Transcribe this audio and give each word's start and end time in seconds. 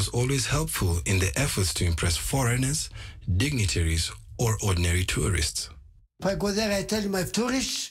was 0.00 0.08
always 0.20 0.46
helpful 0.46 0.98
in 1.04 1.18
their 1.18 1.36
efforts 1.36 1.74
to 1.74 1.84
impress 1.84 2.16
foreigners, 2.16 2.88
dignitaries, 3.36 4.10
or 4.38 4.56
ordinary 4.62 5.04
tourists. 5.04 5.68
If 6.20 6.24
I 6.24 6.34
go 6.36 6.50
there, 6.52 6.72
I 6.72 6.84
tell 6.84 7.06
my 7.10 7.24
tourists, 7.24 7.90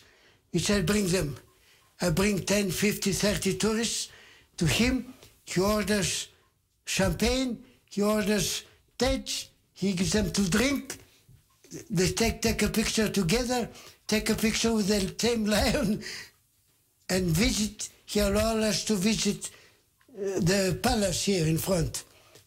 he 0.51 0.57
said, 0.57 0.87
bring 0.87 1.05
them. 1.07 1.37
I 2.01 2.09
bring 2.09 2.39
10, 2.39 2.71
50, 2.71 3.11
30 3.11 3.57
tourists 3.57 4.09
to 4.57 4.65
him. 4.65 5.13
He 5.45 5.61
orders 5.61 6.29
champagne, 6.85 7.63
he 7.92 8.01
orders 8.01 8.63
tej, 8.97 9.26
he 9.73 9.94
gives 9.94 10.13
them 10.13 10.31
to 10.31 10.49
drink. 10.49 10.97
They 11.91 12.07
take, 12.07 12.41
take 12.41 12.63
a 12.63 12.69
picture 12.69 13.07
together, 13.10 13.69
take 14.07 14.31
a 14.31 14.35
picture 14.35 14.73
with 14.73 14.87
the 14.87 15.13
same 15.19 15.46
lion, 15.53 16.02
and 17.07 17.23
visit. 17.26 17.89
He 18.05 18.20
allows 18.20 18.63
us 18.63 18.85
to 18.85 18.95
visit 18.95 19.52
the 20.20 20.77
palace 20.81 21.23
here 21.26 21.48
in 21.48 21.58
front. 21.58 22.04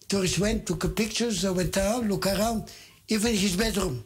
Tourists 0.09 0.39
went, 0.39 0.67
took 0.67 0.95
pictures, 0.95 1.43
they 1.43 1.51
went 1.51 1.77
around, 1.77 2.09
look 2.09 2.27
around, 2.27 2.71
even 3.09 3.35
his 3.35 3.57
bedroom. 3.57 4.05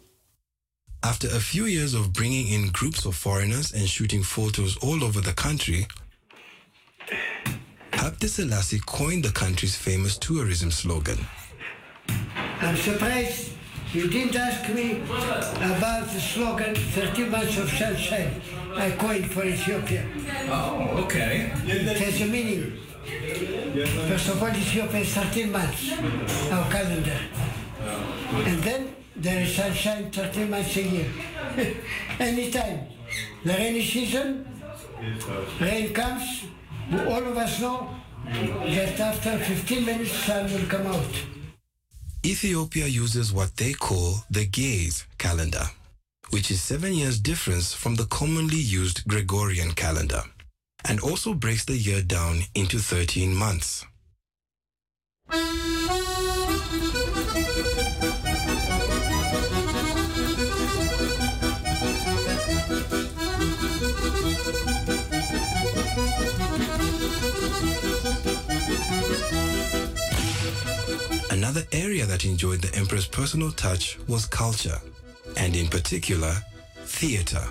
After 1.02 1.28
a 1.28 1.40
few 1.40 1.66
years 1.66 1.94
of 1.94 2.12
bringing 2.12 2.48
in 2.48 2.70
groups 2.70 3.04
of 3.04 3.14
foreigners 3.14 3.72
and 3.72 3.88
shooting 3.88 4.22
photos 4.22 4.76
all 4.78 5.02
over 5.04 5.20
the 5.20 5.32
country, 5.32 5.86
Habte 7.92 8.28
Selassie 8.28 8.80
coined 8.86 9.24
the 9.24 9.32
country's 9.32 9.76
famous 9.76 10.16
tourism 10.18 10.70
slogan. 10.70 11.18
I'm 12.60 12.76
surprised 12.76 13.50
you 13.92 14.08
didn't 14.08 14.36
ask 14.36 14.68
me 14.72 15.00
about 15.00 16.08
the 16.12 16.20
slogan 16.20 16.74
30 16.74 17.24
months 17.26 17.58
of 17.58 17.68
sunshine 17.70 18.40
I 18.74 18.90
coined 18.90 19.30
for 19.30 19.44
Ethiopia. 19.44 20.04
Oh, 20.50 21.04
okay. 21.04 21.52
It 21.64 21.96
has 21.96 22.20
a 22.20 22.26
meaning. 22.26 22.85
First 24.08 24.28
of 24.28 24.42
all, 24.42 24.48
Ethiopia 24.48 25.00
is 25.00 25.14
13 25.14 25.52
months, 25.52 25.92
our 26.50 26.70
calendar. 26.70 27.18
And 28.32 28.62
then 28.62 28.96
there 29.16 29.42
is 29.42 29.54
sunshine 29.54 30.10
13 30.10 30.50
months 30.50 30.76
a 30.76 30.82
year. 30.82 31.10
Anytime. 32.20 32.88
The 33.44 33.52
rainy 33.52 33.84
season, 33.84 34.46
rain 35.60 35.92
comes, 35.92 36.44
all 36.92 37.24
of 37.24 37.36
us 37.36 37.60
know 37.60 37.88
that 38.26 38.98
after 38.98 39.38
15 39.38 39.84
minutes 39.84 40.12
sun 40.12 40.52
will 40.52 40.66
come 40.68 40.86
out. 40.86 41.14
Ethiopia 42.24 42.86
uses 42.86 43.32
what 43.32 43.56
they 43.56 43.72
call 43.72 44.24
the 44.30 44.46
Ge'ez 44.46 45.06
calendar, 45.16 45.64
which 46.30 46.50
is 46.50 46.60
seven 46.60 46.92
years 46.92 47.20
difference 47.20 47.72
from 47.72 47.94
the 47.94 48.06
commonly 48.06 48.56
used 48.56 49.06
Gregorian 49.06 49.72
calendar, 49.72 50.22
and 50.88 51.00
also 51.00 51.34
breaks 51.34 51.64
the 51.64 51.76
year 51.76 52.02
down 52.02 52.40
into 52.54 52.78
13 52.78 53.34
months. 53.34 53.84
Another 71.30 71.62
area 71.72 72.06
that 72.06 72.24
enjoyed 72.24 72.60
the 72.60 72.74
emperor's 72.74 73.06
personal 73.06 73.50
touch 73.52 73.98
was 74.08 74.26
culture, 74.26 74.78
and 75.36 75.56
in 75.56 75.68
particular, 75.68 76.34
theater. 76.84 77.42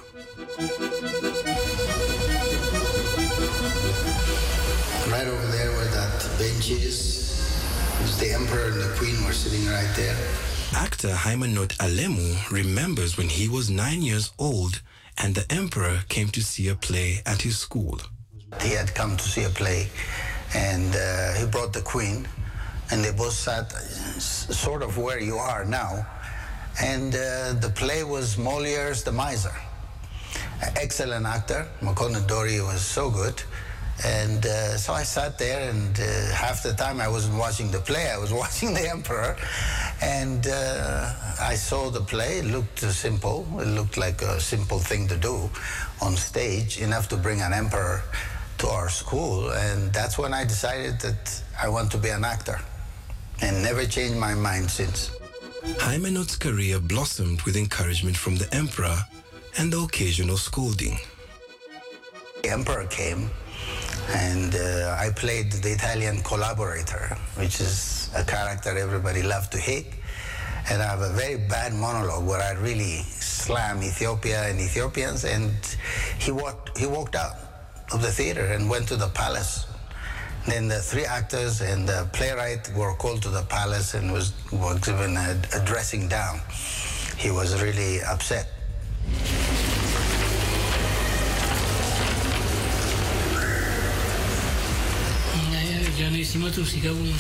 Right 5.16 5.28
over 5.28 5.48
there 5.48 5.72
where 5.72 5.92
that 6.00 6.30
bench 6.38 6.70
is, 6.72 8.20
the 8.20 8.34
emperor 8.34 8.66
and 8.66 8.82
the 8.82 8.94
queen 8.98 9.16
were 9.24 9.32
sitting 9.32 9.66
right 9.66 9.90
there. 9.96 10.18
Actor 10.76 11.08
Haimanot 11.08 11.72
Alemu 11.78 12.52
remembers 12.52 13.16
when 13.16 13.30
he 13.30 13.48
was 13.48 13.70
nine 13.70 14.02
years 14.02 14.34
old 14.38 14.82
and 15.18 15.34
the 15.34 15.50
emperor 15.50 16.02
came 16.10 16.28
to 16.32 16.42
see 16.42 16.68
a 16.68 16.76
play 16.76 17.22
at 17.26 17.44
his 17.44 17.58
school. 17.58 17.98
He 18.60 18.72
had 18.72 18.94
come 18.94 19.16
to 19.16 19.24
see 19.24 19.46
a 19.46 19.50
play, 19.50 19.88
and 20.54 20.94
uh, 20.94 21.34
he 21.36 21.46
brought 21.46 21.72
the 21.72 21.82
queen, 21.94 22.28
and 22.92 23.02
they 23.02 23.14
both 23.14 23.38
sat 23.48 23.72
sort 23.72 24.84
of 24.84 24.98
where 24.98 25.22
you 25.22 25.38
are 25.38 25.64
now. 25.64 26.06
And 26.82 27.16
uh, 27.16 27.54
the 27.54 27.72
play 27.74 28.04
was 28.04 28.38
Moliere's 28.38 29.04
The 29.04 29.14
Miser. 29.14 29.56
Excellent 30.76 31.26
actor. 31.26 31.66
Makona 31.80 32.28
Dori 32.28 32.60
was 32.60 32.82
so 32.82 33.10
good. 33.10 33.42
And 34.04 34.46
uh, 34.46 34.78
so 34.78 34.94
I 34.94 35.04
sat 35.04 35.38
there, 35.40 35.70
and 35.70 35.98
uh, 36.00 36.34
half 36.34 36.64
the 36.64 36.74
time 36.74 37.00
I 37.00 37.08
wasn't 37.08 37.38
watching 37.38 37.72
the 37.72 37.80
play, 37.80 38.10
I 38.12 38.18
was 38.18 38.34
watching 38.44 38.74
the 38.74 38.90
Emperor. 38.90 39.38
And 40.02 40.48
uh, 40.48 41.14
I 41.40 41.56
saw 41.56 41.90
the 41.90 42.02
play. 42.02 42.40
It 42.40 42.46
looked 42.46 42.80
simple. 42.80 43.48
It 43.60 43.68
looked 43.68 43.98
like 43.98 44.22
a 44.22 44.40
simple 44.40 44.80
thing 44.80 45.08
to 45.08 45.18
do 45.18 45.50
on 46.02 46.16
stage, 46.18 46.80
enough 46.82 47.08
to 47.10 47.18
bring 47.18 47.42
an 47.42 47.54
emperor 47.54 48.04
to 48.58 48.68
our 48.68 48.90
school. 48.90 49.50
And 49.52 49.94
that's 49.94 50.18
when 50.18 50.34
I 50.34 50.44
decided 50.44 51.00
that 51.00 51.42
I 51.62 51.70
want 51.70 51.92
to 51.92 51.98
be 51.98 52.10
an 52.10 52.26
actor, 52.26 52.60
and 53.42 53.64
never 53.64 53.86
changed 53.86 54.18
my 54.18 54.34
mind 54.34 54.70
since. 54.70 55.12
Haimanot's 55.80 56.36
career 56.36 56.80
blossomed 56.80 57.42
with 57.44 57.56
encouragement 57.56 58.18
from 58.18 58.36
the 58.36 58.54
emperor 58.54 58.98
and 59.58 59.72
the 59.74 59.80
occasional 59.80 60.38
scolding. 60.38 60.98
The 62.44 62.52
emperor 62.52 62.86
came, 62.88 63.30
and 64.10 64.56
uh, 64.56 64.98
I 65.00 65.10
played 65.16 65.52
the 65.52 65.72
Italian 65.72 66.22
collaborator, 66.24 67.18
which 67.36 67.60
is 67.60 68.10
a 68.16 68.24
character 68.24 68.78
everybody 68.78 69.24
loved 69.24 69.52
to 69.54 69.58
hate. 69.58 69.94
And 70.70 70.82
I 70.82 70.86
have 70.86 71.02
a 71.02 71.14
very 71.14 71.38
bad 71.38 71.74
monologue 71.74 72.26
where 72.26 72.42
I 72.42 72.54
really 72.54 73.04
slam 73.20 73.84
Ethiopia 73.84 74.50
and 74.50 74.60
Ethiopians. 74.60 75.24
And 75.26 75.52
he 76.20 76.32
walked, 76.32 76.78
he 76.78 76.88
walked 76.88 77.16
out 77.16 77.36
of 77.94 78.02
the 78.02 78.12
theater 78.12 78.46
and 78.46 78.70
went 78.70 78.88
to 78.88 78.96
the 78.96 79.10
palace. 79.10 79.68
Then 80.48 80.68
the 80.68 80.80
three 80.80 81.06
actors 81.06 81.62
and 81.62 81.88
the 81.88 82.08
playwright 82.14 82.72
were 82.76 82.94
called 82.94 83.22
to 83.24 83.30
the 83.30 83.44
palace 83.44 83.94
and 83.94 84.12
was, 84.12 84.34
was 84.52 84.80
given 84.80 85.18
a, 85.18 85.40
a 85.56 85.66
dressing 85.66 86.08
down. 86.08 86.40
He 87.18 87.32
was 87.32 87.62
really 87.62 88.02
upset. 88.02 88.48
metru 96.38 96.66
sigavunu 96.66 97.14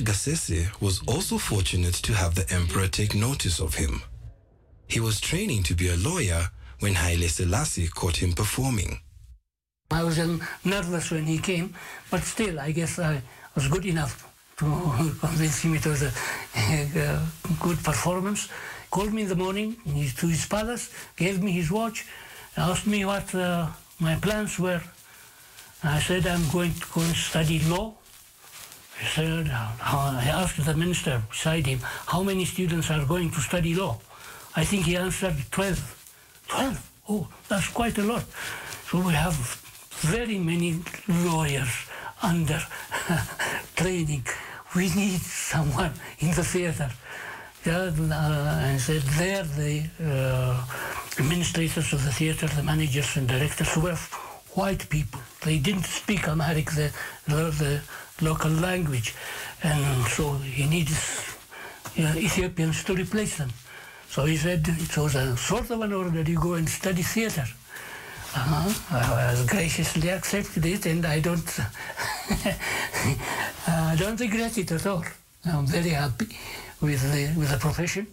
Gassese 0.00 0.68
was 0.80 1.00
also 1.06 1.38
fortunate 1.38 1.94
to 1.94 2.12
have 2.12 2.34
the 2.34 2.46
emperor 2.54 2.88
take 2.88 3.14
notice 3.14 3.60
of 3.60 3.74
him. 3.74 4.02
He 4.86 5.00
was 5.00 5.20
training 5.20 5.62
to 5.64 5.74
be 5.74 5.88
a 5.88 5.96
lawyer 5.96 6.50
when 6.80 6.94
Haile 6.94 7.28
Selassie 7.28 7.88
caught 7.88 8.16
him 8.16 8.32
performing. 8.32 9.00
I 9.90 10.04
was 10.04 10.18
um, 10.18 10.42
nervous 10.64 11.10
when 11.10 11.24
he 11.24 11.38
came, 11.38 11.74
but 12.10 12.22
still, 12.22 12.60
I 12.60 12.72
guess 12.72 12.98
I 12.98 13.22
was 13.54 13.68
good 13.68 13.86
enough 13.86 14.24
to 14.58 14.64
convince 15.20 15.62
him 15.62 15.74
it 15.74 15.86
was 15.86 16.02
a, 16.02 16.12
a 16.56 17.20
good 17.60 17.82
performance. 17.82 18.48
Called 18.90 19.12
me 19.12 19.22
in 19.22 19.28
the 19.28 19.36
morning 19.36 19.76
to 20.18 20.26
his 20.26 20.46
palace, 20.46 20.90
gave 21.16 21.42
me 21.42 21.52
his 21.52 21.70
watch, 21.70 22.06
asked 22.58 22.86
me 22.86 23.04
what 23.04 23.34
uh, 23.34 23.68
my 24.00 24.16
plans 24.16 24.58
were. 24.58 24.82
I 25.84 26.00
said, 26.00 26.26
I'm 26.26 26.48
going 26.50 26.74
to 26.74 26.86
go 26.92 27.00
and 27.00 27.14
study 27.14 27.60
law. 27.60 27.94
He 29.00 29.06
said, 29.06 29.48
I 29.48 30.28
asked 30.28 30.64
the 30.64 30.74
minister 30.74 31.22
beside 31.30 31.66
him, 31.66 31.78
how 32.06 32.22
many 32.22 32.44
students 32.44 32.90
are 32.90 33.04
going 33.04 33.30
to 33.30 33.40
study 33.40 33.74
law? 33.74 33.98
I 34.56 34.64
think 34.64 34.86
he 34.86 34.96
answered 34.96 35.36
12. 35.52 36.48
12? 36.48 36.90
Oh, 37.08 37.28
that's 37.48 37.68
quite 37.68 37.96
a 37.98 38.02
lot. 38.02 38.24
So 38.90 39.00
we 39.00 39.12
have 39.12 39.36
very 40.00 40.38
many 40.38 40.80
lawyers 41.06 41.86
under 42.22 42.60
training. 43.76 44.26
We 44.74 44.90
need 44.94 45.20
someone 45.20 45.92
in 46.18 46.34
the 46.34 46.44
theater. 46.44 46.90
And 47.68 48.80
said 48.80 49.02
there 49.18 49.42
the 49.42 49.84
administrators 51.18 51.92
of 51.92 52.02
the 52.02 52.10
theater, 52.10 52.46
the 52.46 52.62
managers 52.62 53.16
and 53.16 53.28
directors 53.28 53.76
were 53.76 53.96
white 54.54 54.88
people. 54.88 55.20
They 55.42 55.58
didn't 55.58 55.84
speak 55.84 56.26
Amharic, 56.28 56.70
the, 56.70 56.90
the, 57.26 57.80
local 58.20 58.50
language. 58.50 59.14
And 59.62 60.06
so 60.06 60.32
he 60.38 60.66
needs 60.66 61.36
uh, 61.98 62.14
Ethiopians 62.16 62.82
to 62.84 62.94
replace 62.94 63.36
them. 63.36 63.50
So 64.08 64.24
he 64.24 64.36
said 64.38 64.66
it 64.66 64.96
was 64.96 65.14
a 65.14 65.36
sort 65.36 65.70
of 65.70 65.82
an 65.82 65.92
order, 65.92 66.22
you 66.22 66.40
go 66.40 66.54
and 66.54 66.68
study 66.68 67.02
theater. 67.02 67.44
Uh-huh. 68.34 68.96
I 68.96 69.30
was 69.32 69.46
graciously 69.46 70.08
accepted 70.08 70.64
it 70.64 70.86
and 70.86 71.04
I 71.04 71.20
don't, 71.20 71.48
I 73.68 73.94
don't 73.98 74.18
regret 74.18 74.56
it 74.56 74.72
at 74.72 74.86
all. 74.86 75.04
I'm 75.44 75.66
very 75.66 75.90
happy 75.90 76.28
with 76.80 77.02
the, 77.12 77.38
with 77.38 77.50
the 77.50 77.58
profession. 77.58 78.06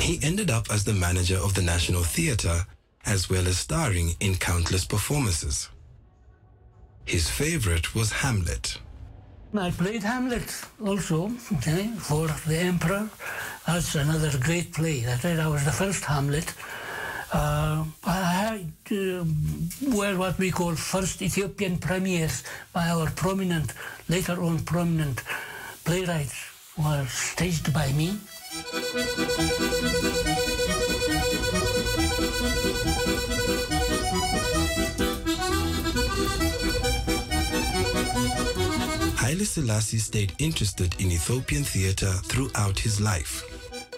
He 0.00 0.18
ended 0.22 0.50
up 0.50 0.66
as 0.70 0.84
the 0.84 0.94
manager 0.94 1.36
of 1.36 1.54
the 1.54 1.62
National 1.62 2.02
Theatre 2.02 2.66
as 3.04 3.28
well 3.28 3.46
as 3.46 3.58
starring 3.58 4.14
in 4.20 4.34
countless 4.36 4.84
performances. 4.84 5.68
His 7.04 7.28
favorite 7.28 7.94
was 7.94 8.12
Hamlet. 8.12 8.78
I 9.54 9.70
played 9.70 10.02
Hamlet 10.02 10.64
also 10.84 11.30
okay, 11.56 11.88
for 11.98 12.26
the 12.46 12.56
Emperor. 12.56 13.10
That's 13.66 13.94
another 13.94 14.30
great 14.38 14.72
play. 14.72 15.00
That 15.00 15.24
I 15.24 15.46
was 15.46 15.64
the 15.64 15.72
first 15.72 16.04
Hamlet 16.04 16.54
uh, 17.32 17.84
I 18.04 18.66
uh, 18.90 19.24
were 19.96 20.16
what 20.18 20.38
we 20.38 20.50
call 20.50 20.74
first 20.74 21.22
Ethiopian 21.22 21.78
premiers 21.78 22.44
by 22.74 22.88
our 22.88 23.08
prominent, 23.10 23.72
later 24.08 24.42
on 24.42 24.58
prominent 24.60 25.22
playwrights 25.84 26.34
were 26.76 27.06
staged 27.06 27.72
by 27.72 27.90
me. 27.92 28.18
Haile 39.16 39.44
Selassie 39.46 39.98
stayed 39.98 40.34
interested 40.38 40.94
in 41.00 41.10
Ethiopian 41.10 41.64
theatre 41.64 42.12
throughout 42.24 42.78
his 42.78 43.00
life. 43.00 43.42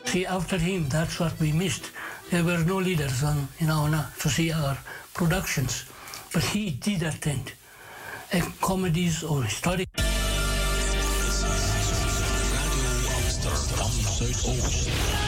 See, 0.04 0.24
after 0.24 0.56
him, 0.56 0.88
that's 0.88 1.18
what 1.18 1.38
we 1.40 1.50
missed 1.50 1.90
there 2.30 2.44
were 2.44 2.58
no 2.58 2.78
leaders 2.78 3.22
on, 3.22 3.48
in 3.58 3.70
our 3.70 4.10
to 4.20 4.28
see 4.28 4.52
our 4.52 4.78
productions. 5.12 5.84
But 6.32 6.42
he 6.42 6.70
did 6.70 7.02
attend 7.02 7.52
comedies 8.60 9.22
or 9.22 9.42
historic. 9.42 9.88
Radio 9.96 10.04
Amsterdam 13.16 15.23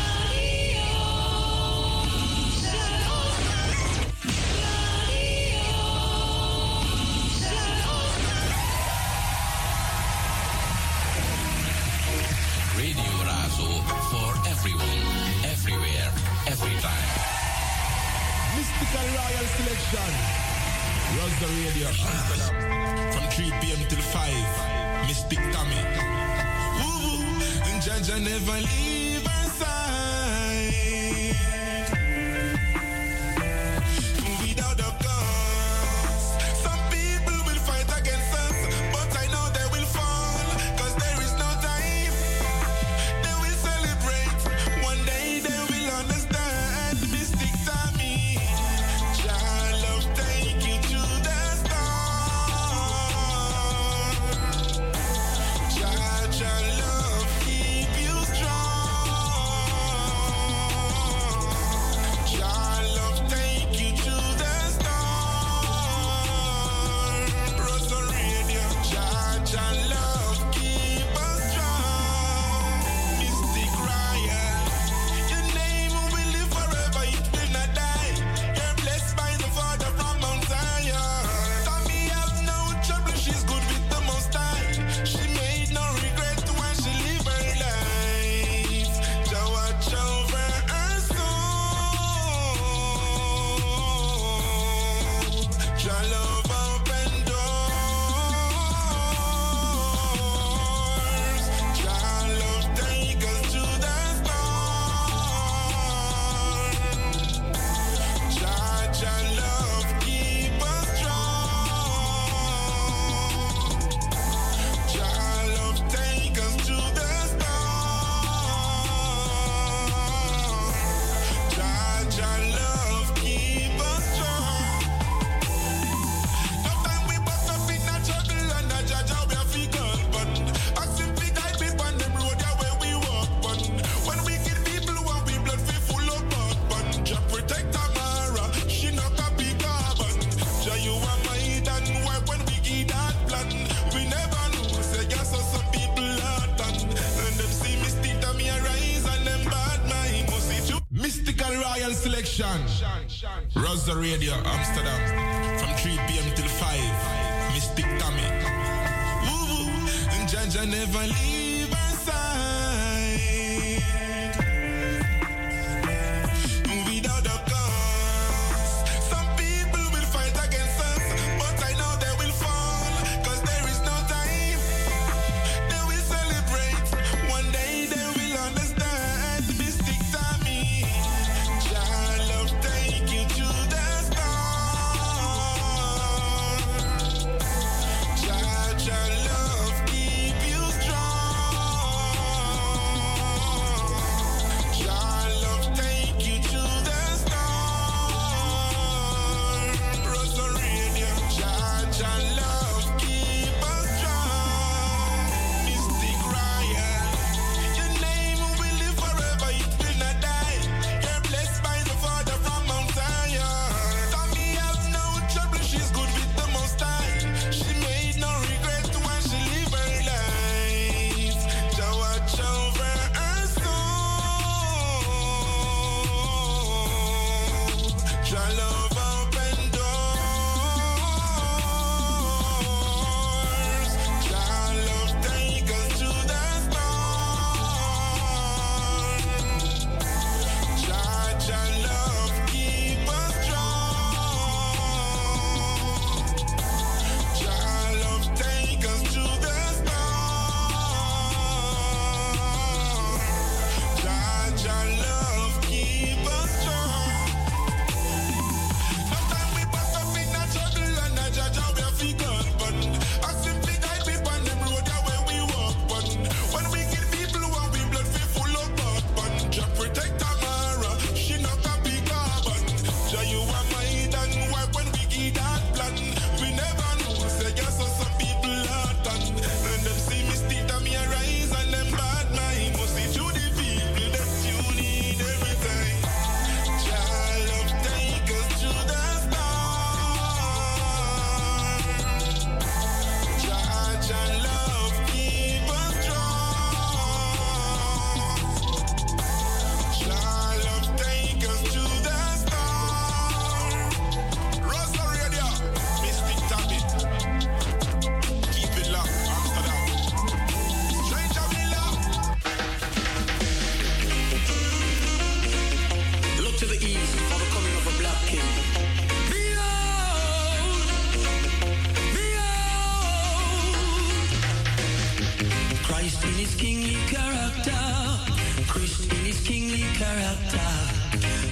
character. 329.96 330.69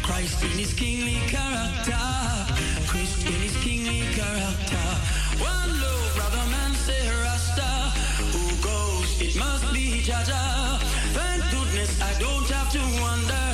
Christ 0.02 0.42
in 0.44 0.50
his 0.50 0.74
kingly 0.74 1.16
character. 1.32 2.04
Christ 2.86 3.24
in 3.26 3.40
his 3.40 3.56
kingly 3.64 4.02
character. 4.12 4.86
One 5.40 5.70
low 5.80 6.00
brother 6.14 6.44
man 6.52 6.72
say 6.74 7.08
Rasta. 7.24 7.70
Who 8.36 8.44
goes? 8.60 9.08
It 9.20 9.34
must 9.38 9.72
be 9.72 10.02
Jaja. 10.04 10.78
Thank 11.16 11.42
goodness 11.52 11.92
I 12.02 12.12
don't 12.20 12.48
have 12.50 12.70
to 12.76 12.82
wonder. 13.00 13.46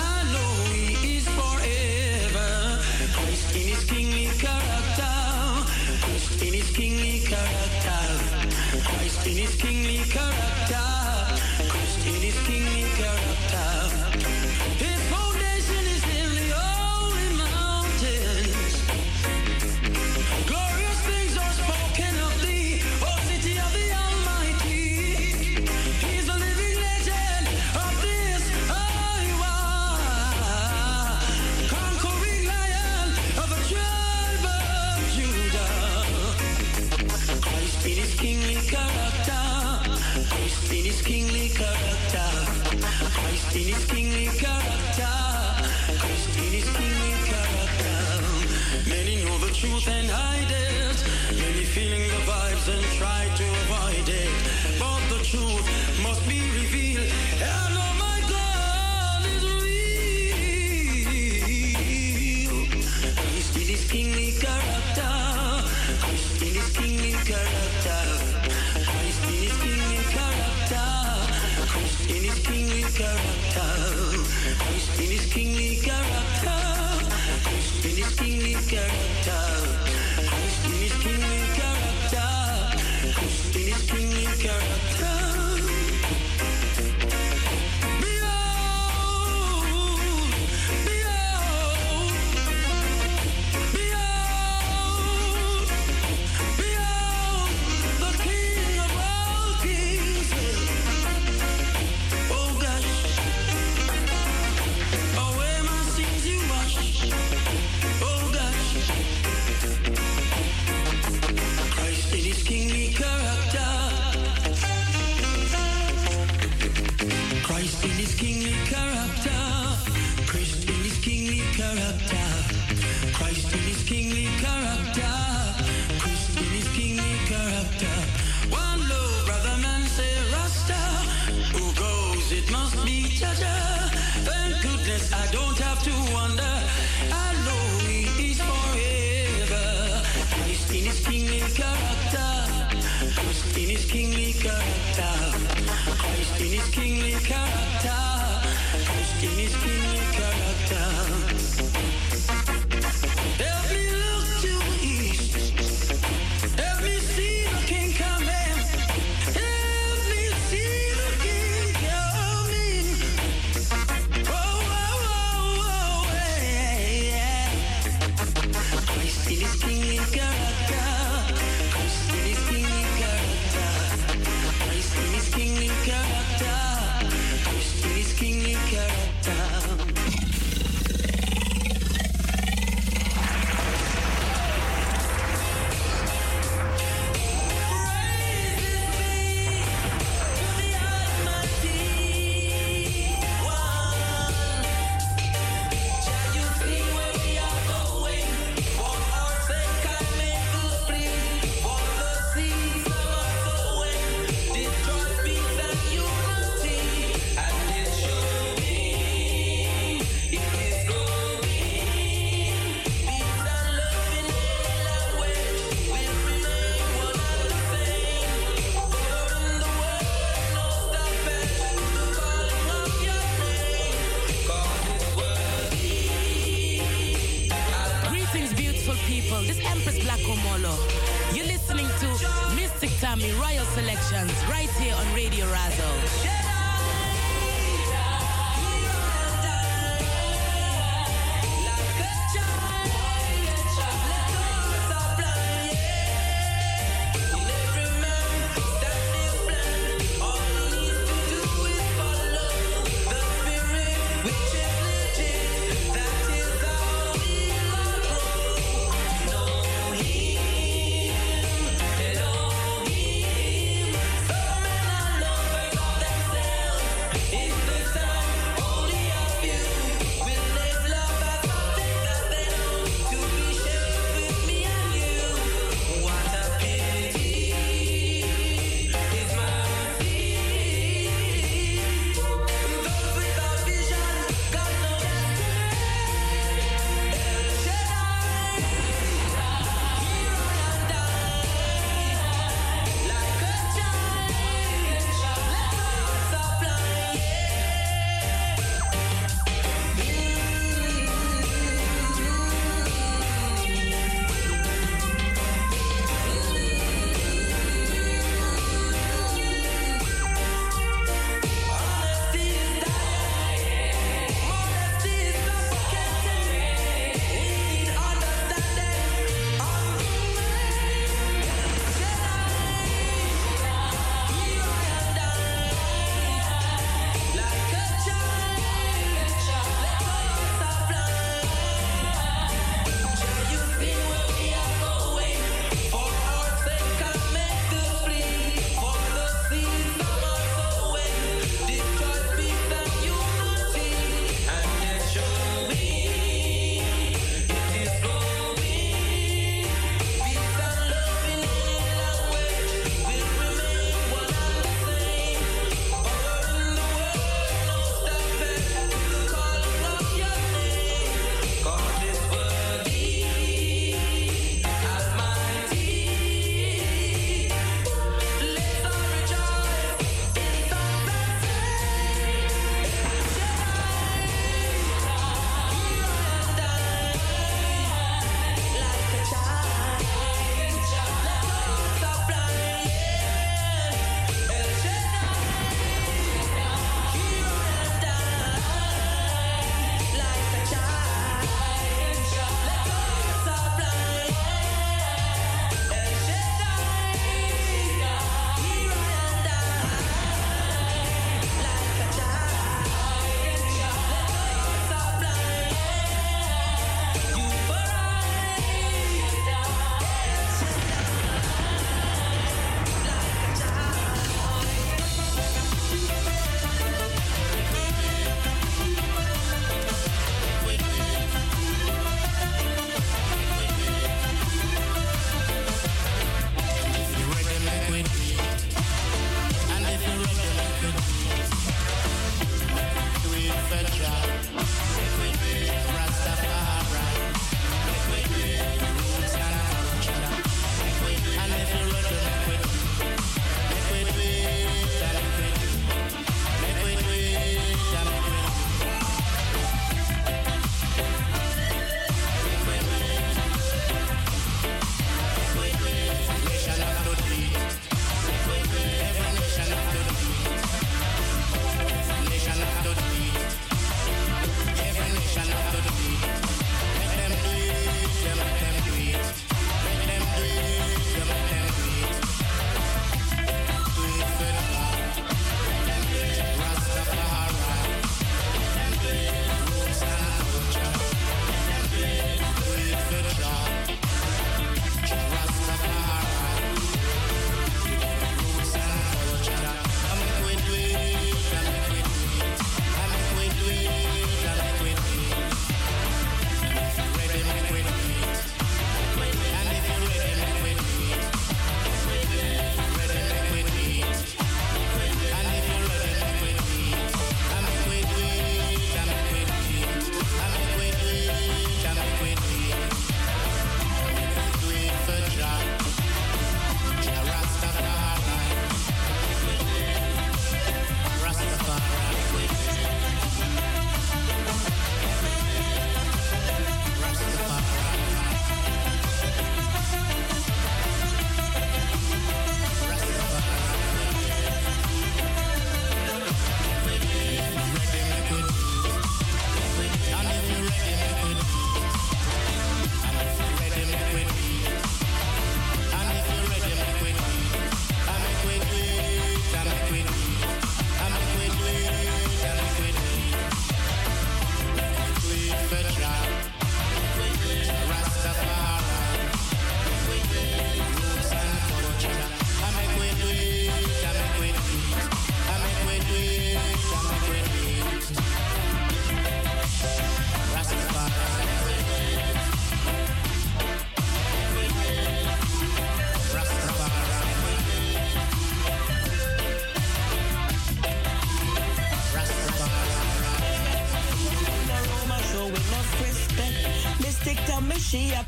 I 0.00 0.16
know 0.32 0.52
he 0.72 1.18
is 1.18 1.26
forever. 1.38 2.80
Christ 3.16 3.56
in 3.56 3.66
his 3.74 3.84
kingly 3.84 4.28
character. 4.40 5.16
Christ 6.04 6.42
in 6.42 6.54
his 6.54 6.70
kingly 6.70 7.20
character. 7.28 8.00
Christ 8.88 9.26
in 9.26 9.36
his 9.36 9.54
kingly 9.56 10.00
character. 10.08 10.89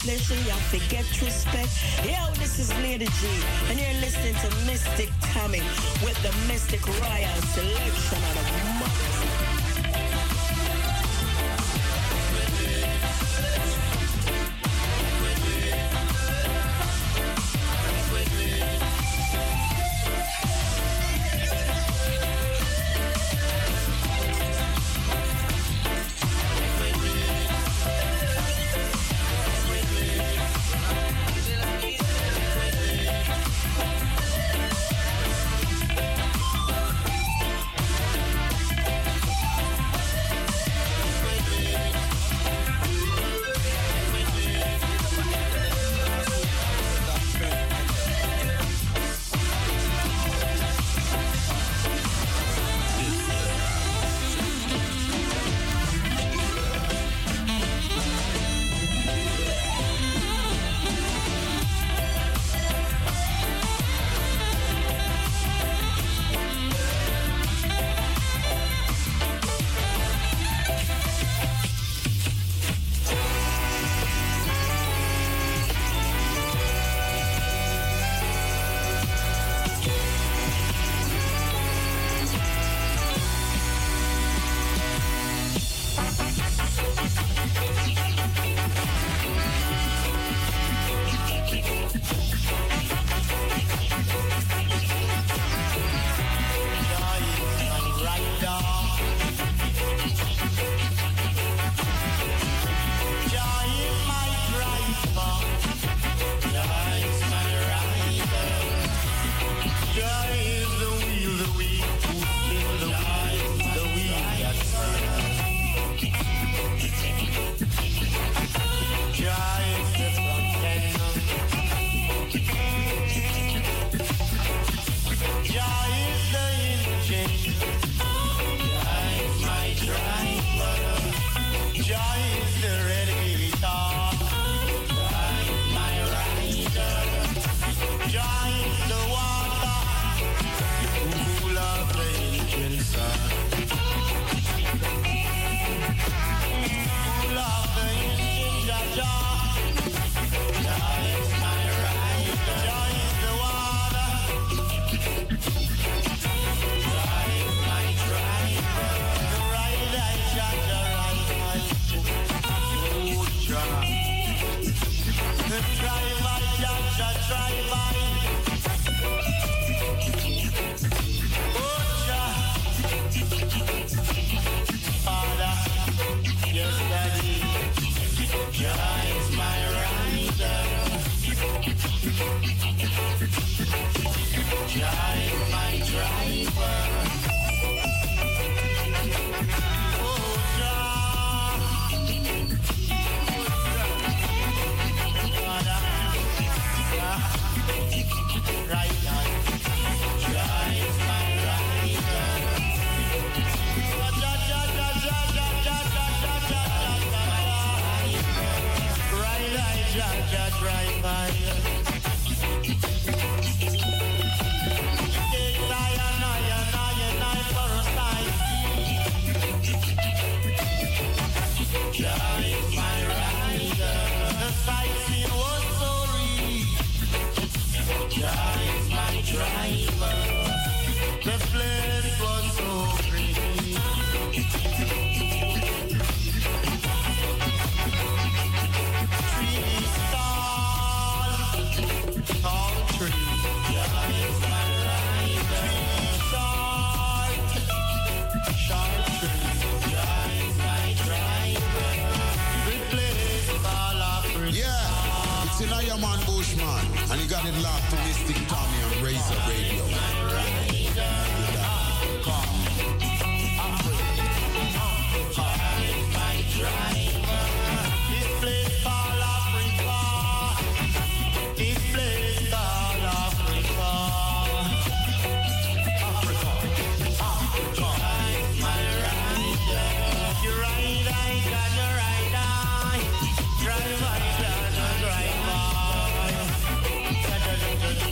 A 0.05 0.19
forget 0.69 1.07
respect. 1.23 1.69
Yo, 2.05 2.35
this 2.35 2.59
is 2.59 2.75
Lady 2.83 3.07
G, 3.07 3.29
and 3.71 3.79
you're 3.79 4.01
listening 4.01 4.35
to 4.35 4.67
Mystic 4.67 5.09
Tommy 5.33 5.61
with 6.03 6.21
the 6.23 6.31
Mistic 6.51 6.85
Royal 7.01 7.43
selection 7.55 8.22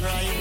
Drive 0.01 0.41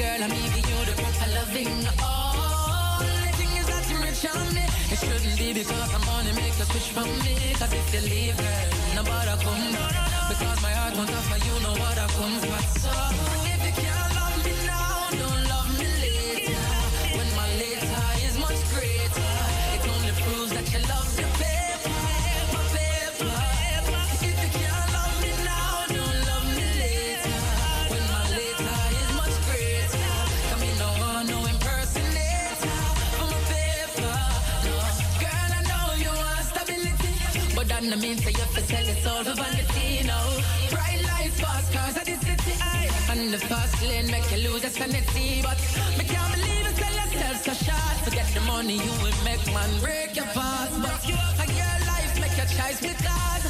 girl, 0.00 0.22
I'm 0.24 0.30
giving 0.30 0.66
you 0.70 0.80
the 0.88 0.94
proper 0.96 1.28
loving. 1.36 1.72
Oh, 2.00 3.04
the 3.24 3.32
thing 3.36 3.52
is 3.60 3.66
that 3.68 3.84
you're 3.90 4.00
rich 4.00 4.24
on 4.32 4.46
me. 4.56 4.64
It 4.92 4.98
shouldn't 4.98 5.36
be 5.38 5.52
because 5.52 5.92
I'm 5.94 6.04
money 6.06 6.32
make 6.32 6.56
you 6.58 6.66
switch 6.72 6.88
from 6.96 7.10
me. 7.24 7.34
Cause 7.60 7.72
if 7.72 7.86
you 7.94 8.02
leave, 8.08 8.36
girl, 8.36 8.68
nobody 8.96 9.34
come. 9.44 9.64
Because 10.30 10.58
my 10.62 10.72
heart 10.78 10.96
won't 10.96 11.12
offer 11.18 11.38
you 11.46 11.54
no 11.66 11.72
other 11.88 12.08
comes 12.16 12.44
back. 12.50 12.66
So 12.84 12.92
if 13.52 13.60
you 13.66 13.74
can't 13.82 14.09
no 37.90 37.96
mean 37.96 38.16
say 38.18 38.30
you 38.30 38.38
have 38.38 38.54
to 38.54 38.62
sell 38.62 38.86
it 38.86 39.06
all 39.06 39.24
for 39.24 39.34
vanity. 39.34 40.06
No, 40.06 40.18
bright 40.70 41.02
lights, 41.10 41.40
fast 41.40 41.72
cars 41.72 41.96
at 41.96 42.06
the 42.06 42.16
city, 42.24 42.54
aye. 42.62 42.88
and 43.10 43.32
the 43.34 43.38
fast 43.38 43.82
lane 43.82 44.08
make 44.10 44.30
you 44.30 44.48
lose 44.48 44.62
your 44.62 44.70
sanity. 44.70 45.42
But 45.42 45.58
me 45.98 46.04
can't 46.04 46.32
believe 46.34 46.64
you 46.66 46.74
sell 46.78 46.94
yourself 47.00 47.36
so 47.46 47.52
short. 47.66 47.96
Forget 48.06 48.28
the 48.32 48.42
money 48.42 48.76
you 48.78 48.94
will 49.02 49.18
make, 49.24 49.44
man, 49.52 49.70
break 49.82 50.14
your 50.14 50.30
fast. 50.36 50.74
But 50.80 51.02
a 51.02 51.46
your 51.50 51.76
life 51.90 52.12
make 52.22 52.36
your 52.38 52.50
choice 52.54 52.78
because 52.78 53.42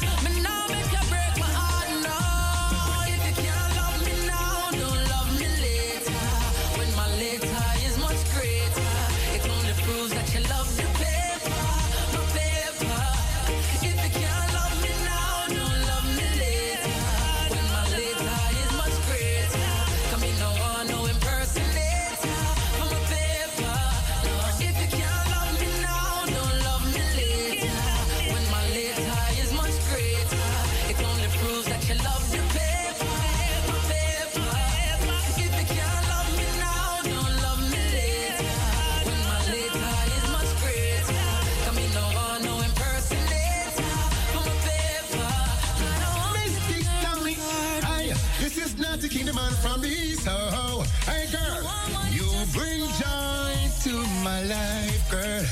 not 48.77 48.99
the 48.99 49.09
kingdom 49.09 49.35
man 49.35 49.51
from 49.53 49.81
the 49.81 49.87
east. 49.87 50.27
Oh, 50.29 50.49
oh, 50.53 50.83
hey 51.09 51.25
girl, 51.31 51.63
you 52.11 52.27
bring 52.53 52.81
joy 52.99 53.55
to 53.83 53.93
my 54.23 54.43
life, 54.43 55.09
girl. 55.09 55.43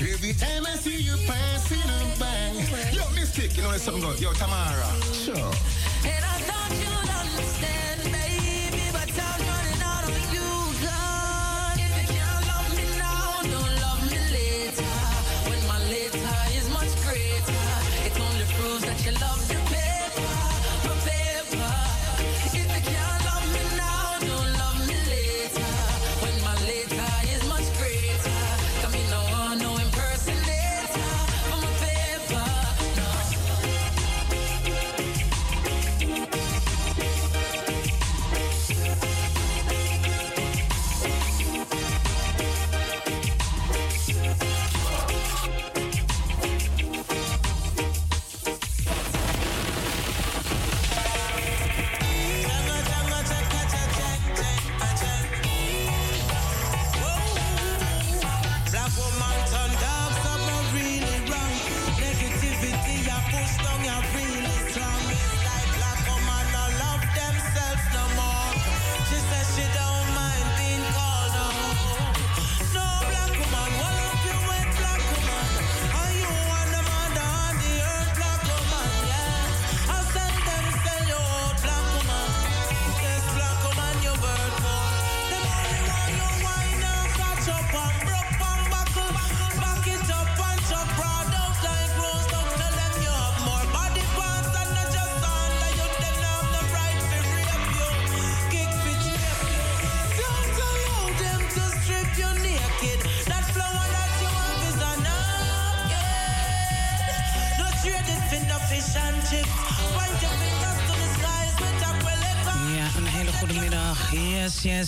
Every 0.00 0.32
time 0.34 0.66
I 0.66 0.76
see 0.76 1.00
you 1.00 1.16
passing 1.26 1.78
a 1.78 2.18
bang. 2.18 2.56
Yo, 2.94 3.08
Mystic, 3.14 3.56
you 3.56 3.62
know 3.62 3.70
there's 3.70 3.82
something 3.82 4.02
good. 4.02 4.20
Yo, 4.20 4.32
Tamara. 4.32 4.86
Sure. 5.12 5.34
And 5.34 6.24
I 6.24 6.36
thought 6.46 6.72
you'd 6.76 7.10
understand, 7.24 8.02
baby, 8.12 8.84
but 8.92 9.08
I'm 9.10 9.40
running 9.48 9.82
out 9.82 10.04
on 10.04 10.22
you, 10.34 10.48
God. 10.84 11.78
If 11.78 11.92
you 11.98 12.06
can't 12.14 12.44
love 12.46 12.68
me 12.76 12.86
now, 12.98 13.42
don't 13.42 13.74
love 13.80 14.00
me 14.10 14.18
later. 14.30 14.92
When 15.48 15.60
my 15.66 15.78
later 15.88 16.36
is 16.58 16.68
much 16.70 16.92
greater, 17.02 17.62
it 18.06 18.14
only 18.20 18.46
proves 18.58 18.84
that 18.84 18.98
you 19.04 19.12
love 19.20 19.40
the 19.48 19.57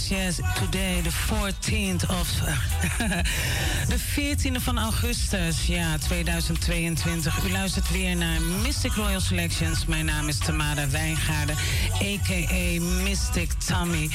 Yes. 0.08 0.40
Today, 0.58 1.00
the 1.02 1.10
14th 1.10 2.08
of... 2.08 2.28
de 3.88 3.98
14e 3.98 4.62
van 4.62 4.78
augustus, 4.78 5.66
ja, 5.66 5.98
2022. 5.98 7.44
U 7.44 7.50
luistert 7.50 7.90
weer 7.90 8.16
naar 8.16 8.42
Mystic 8.42 8.92
Royal 8.92 9.20
Selections. 9.20 9.86
Mijn 9.86 10.04
naam 10.04 10.28
is 10.28 10.38
Tamara 10.38 10.88
Wijngaarden, 10.88 11.56
a.k.a. 11.94 12.80
Mystic 12.80 13.52
Tammy. 13.52 14.08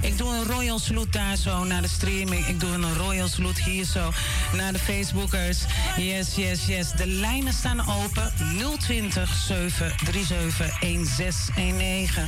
Ik 0.00 0.18
doe 0.18 0.34
een 0.34 0.44
royal 0.44 0.78
salute 0.78 1.10
daar 1.10 1.36
zo 1.36 1.64
naar 1.64 1.82
de 1.82 1.88
streaming. 1.88 2.46
Ik 2.46 2.60
doe 2.60 2.70
een 2.70 2.94
royal 2.94 3.28
salute 3.28 3.62
hier 3.62 3.84
zo 3.84 4.12
naar 4.56 4.72
de 4.72 4.78
Facebookers. 4.78 5.58
Yes, 5.96 6.34
yes, 6.34 6.66
yes. 6.66 6.90
De 6.90 7.06
lijnen 7.06 7.52
staan 7.52 7.80
open. 7.80 8.32
020 8.78 9.36
737 9.46 10.80
1619. 10.80 12.22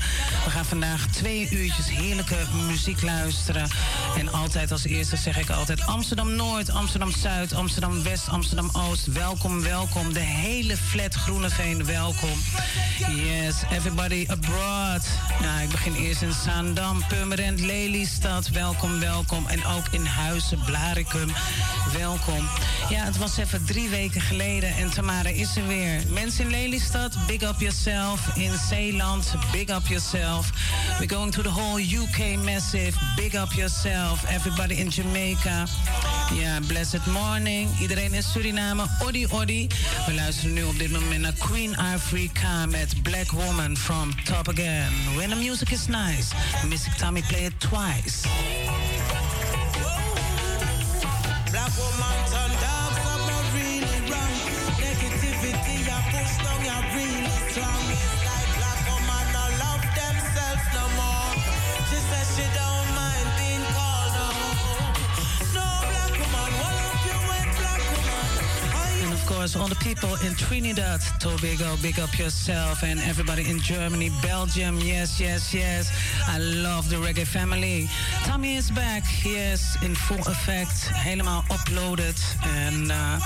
We 0.45 0.51
gaan 0.51 0.65
vandaag 0.65 1.07
twee 1.07 1.49
uurtjes 1.51 1.89
heerlijke 1.89 2.37
muziek 2.67 3.03
luisteren. 3.03 3.69
En 4.17 4.33
altijd 4.33 4.73
als 4.73 4.85
eerste 4.85 5.17
zeg 5.17 5.39
ik 5.39 5.51
altijd 5.51 5.87
Amsterdam 5.87 6.35
Noord, 6.35 6.71
Amsterdam 6.71 7.11
Zuid, 7.11 7.53
Amsterdam 7.53 8.03
West, 8.03 8.29
Amsterdam 8.29 8.71
Oost. 8.73 9.07
Welkom, 9.07 9.63
welkom. 9.63 10.13
De 10.13 10.21
hele 10.21 10.77
flat 10.77 11.15
Groeneveen, 11.15 11.85
welkom. 11.85 12.39
Yes, 12.99 13.55
everybody 13.73 14.27
abroad. 14.29 15.07
Nou, 15.41 15.63
ik 15.63 15.71
begin 15.71 15.95
eerst 15.95 16.23
in 16.23 16.33
Zaandam, 16.33 17.07
Purmerend, 17.09 17.61
Lelystad. 17.61 18.49
Welkom, 18.49 19.01
welkom. 19.01 19.47
En 19.47 19.65
ook 19.65 19.89
in 19.91 20.05
Huizen, 20.05 20.59
Blaricum. 20.65 21.33
Welkom. 21.99 22.49
Ja, 22.89 23.05
het 23.05 23.17
was 23.17 23.37
even 23.37 23.65
drie 23.65 23.89
weken 23.89 24.21
geleden 24.21 24.77
en 24.77 24.91
Tamara 24.91 25.29
is 25.29 25.57
er 25.57 25.67
weer. 25.67 26.03
Mensen 26.09 26.45
in 26.45 26.51
Lelystad, 26.51 27.17
big 27.27 27.43
up 27.43 27.61
yourself. 27.61 28.21
In 28.35 28.53
Zeeland, 28.69 29.35
big 29.53 29.69
up 29.69 29.87
yourself. 29.87 30.51
We're 30.99 31.15
going 31.15 31.33
to 31.33 31.43
the 31.43 31.51
whole 31.53 31.81
UK 31.81 32.45
massive. 32.45 32.93
Big 33.17 33.35
up 33.35 33.53
yourself. 33.53 33.84
Everybody 33.85 34.75
in 34.75 34.89
Jamaica. 34.89 35.67
Ja, 36.35 36.61
blessed 36.67 37.07
morning. 37.07 37.69
Iedereen 37.81 38.13
in 38.13 38.23
Suriname, 38.23 38.87
odi 39.03 39.27
odi. 39.31 39.69
We 40.07 40.15
luisteren 40.15 40.53
nu 40.53 40.63
op 40.63 40.79
dit 40.79 40.91
moment 40.91 41.21
naar 41.21 41.33
Queen 41.33 41.77
Ifrica 41.95 42.67
met 42.67 43.03
Black 43.03 43.31
Woman 43.31 43.77
from 43.77 44.11
Top 44.25 44.49
Again. 44.49 44.93
When 45.17 45.29
the 45.29 45.37
music 45.37 45.71
is 45.71 45.87
nice, 45.87 46.35
Mystic 46.69 46.93
Tommy 46.93 47.23
play 47.29 47.45
it 47.45 47.61
twice. 47.61 48.29
Black 51.51 51.71
woman 51.77 52.25
turn 52.31 52.74
all 69.53 69.69
the 69.69 69.77
people 69.77 70.09
in 70.27 70.35
Trinidad, 70.35 71.01
Tobago, 71.21 71.77
big 71.83 72.01
up 72.01 72.19
yourself, 72.19 72.83
and 72.83 72.99
everybody 73.01 73.45
in 73.51 73.61
Germany, 73.61 74.11
Belgium, 74.23 74.81
yes, 74.81 75.21
yes, 75.21 75.53
yes. 75.53 75.93
I 76.27 76.39
love 76.39 76.89
the 76.89 76.97
reggae 76.97 77.27
family. 77.27 77.87
Tommy 78.25 78.57
is 78.57 78.71
back, 78.71 79.05
yes, 79.23 79.77
in 79.83 79.95
full 79.95 80.21
effect, 80.21 80.89
helemaal 80.95 81.45
uploaded, 81.51 82.17
and 82.65 82.91
uh, 82.91 83.21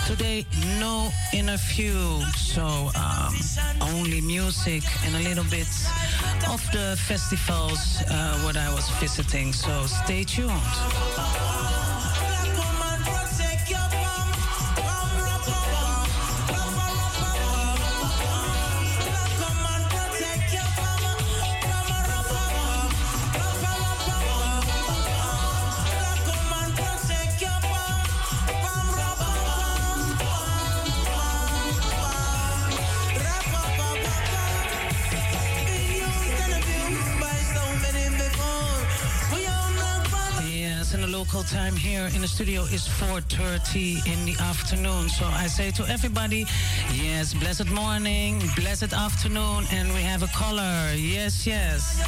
Today, 0.05 0.45
no 0.79 1.09
interview, 1.33 2.21
so 2.35 2.89
um, 2.95 3.35
only 3.81 4.21
music 4.21 4.83
and 5.05 5.15
a 5.15 5.19
little 5.19 5.43
bit 5.45 5.67
of 6.49 6.61
the 6.71 6.97
festivals 7.07 8.01
uh, 8.09 8.39
what 8.43 8.57
I 8.57 8.73
was 8.73 8.89
visiting. 8.99 9.53
So 9.53 9.85
stay 9.85 10.23
tuned. 10.23 10.51
Local 41.35 41.57
time 41.57 41.75
here 41.75 42.09
in 42.15 42.21
the 42.21 42.27
studio 42.27 42.61
is 42.61 42.87
4.30 42.87 44.07
in 44.07 44.25
the 44.25 44.41
afternoon. 44.41 45.09
So 45.09 45.25
I 45.25 45.47
say 45.47 45.69
to 45.71 45.83
everybody, 45.89 46.45
yes, 46.93 47.33
blessed 47.33 47.69
morning, 47.71 48.39
blessed 48.55 48.93
afternoon, 48.93 49.65
and 49.71 49.89
we 49.93 50.01
have 50.01 50.23
a 50.23 50.27
caller. 50.27 50.93
Yes, 50.95 51.45
yes. 51.45 51.99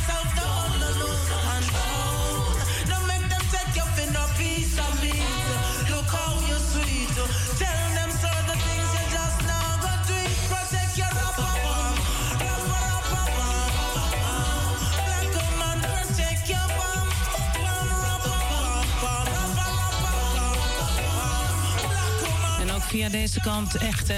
Via 22.88 23.10
deze 23.10 23.42
kant 23.42 23.76
echt 23.76 24.12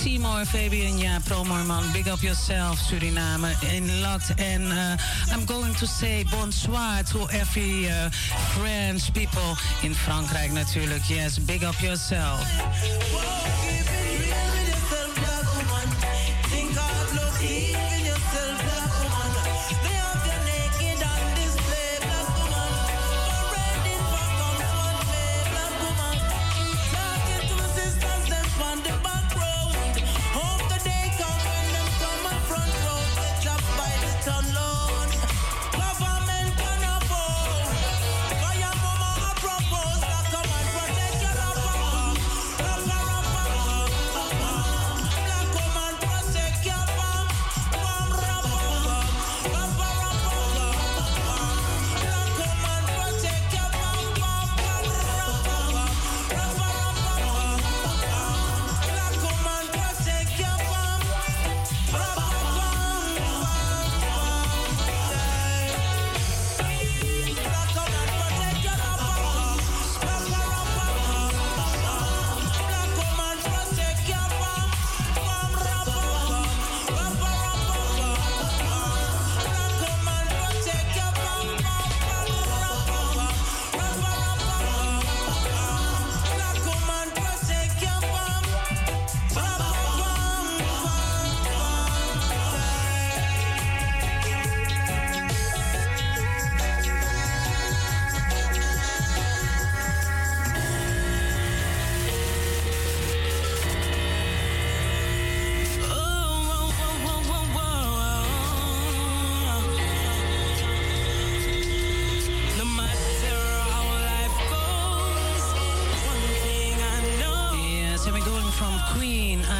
Seymour, 0.00 0.44
Fabian, 0.46 0.98
ja, 0.98 1.18
Promorman, 1.24 1.92
big 1.92 2.06
up 2.06 2.20
yourself, 2.20 2.78
Suriname, 2.78 3.54
in 3.72 4.00
locked. 4.00 4.34
En 4.34 4.70
eh, 4.70 5.36
I'm 5.36 5.46
going 5.46 5.76
to 5.76 5.86
say 5.86 6.24
bonsoir 6.30 7.04
to 7.04 7.26
every 7.26 7.84
uh, 7.84 7.92
French 8.48 9.12
people 9.12 9.54
in 9.82 9.94
Frankrijk 9.94 10.52
natuurlijk. 10.52 11.02
Yes, 11.02 11.44
big 11.44 11.62
up 11.62 11.78
yourself. 11.80 12.38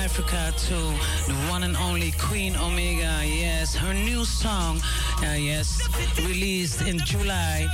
Africa 0.01 0.53
to 0.57 0.75
the 1.31 1.37
one 1.51 1.63
and 1.63 1.77
only 1.77 2.13
Queen 2.13 2.57
Omega. 2.57 3.21
Yes, 3.23 3.75
her 3.75 3.93
new 3.93 4.25
song, 4.25 4.81
uh, 5.23 5.35
yes, 5.37 5.87
released 6.19 6.81
in 6.83 6.99
July, 7.01 7.67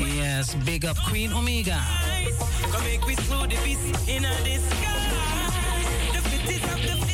Yes, 0.00 0.56
big 0.64 0.84
up 0.84 0.96
Queen 1.06 1.32
Omega. 1.32 1.80
Come 2.72 2.84
make 2.84 3.06
we 3.06 3.14
slow 3.14 3.42
the 3.42 3.58
beast 3.62 4.08
in 4.08 4.22
the 4.22 4.58
sky. 4.58 5.46
The 6.12 6.22
fittest 6.28 6.64
of 6.64 6.82
the 6.82 7.05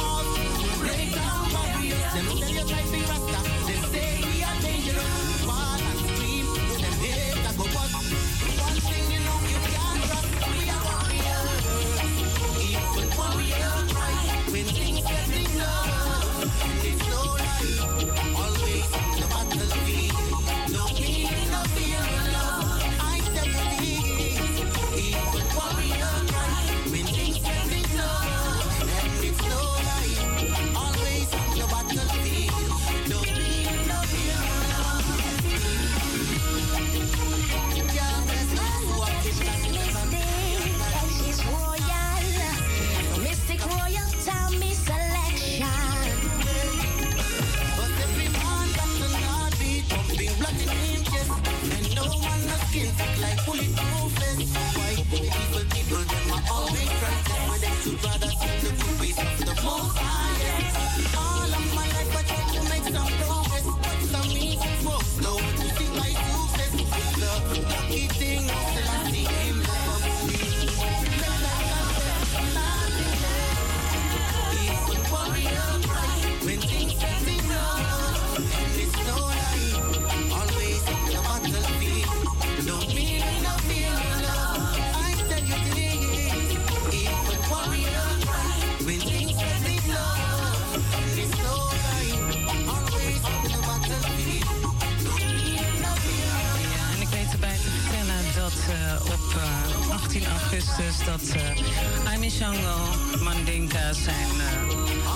dat 101.05 101.21
uh, 101.35 102.07
Aimee 102.07 102.29
Shango 102.29 102.77
Mandinka 103.23 103.93
zijn 103.93 104.29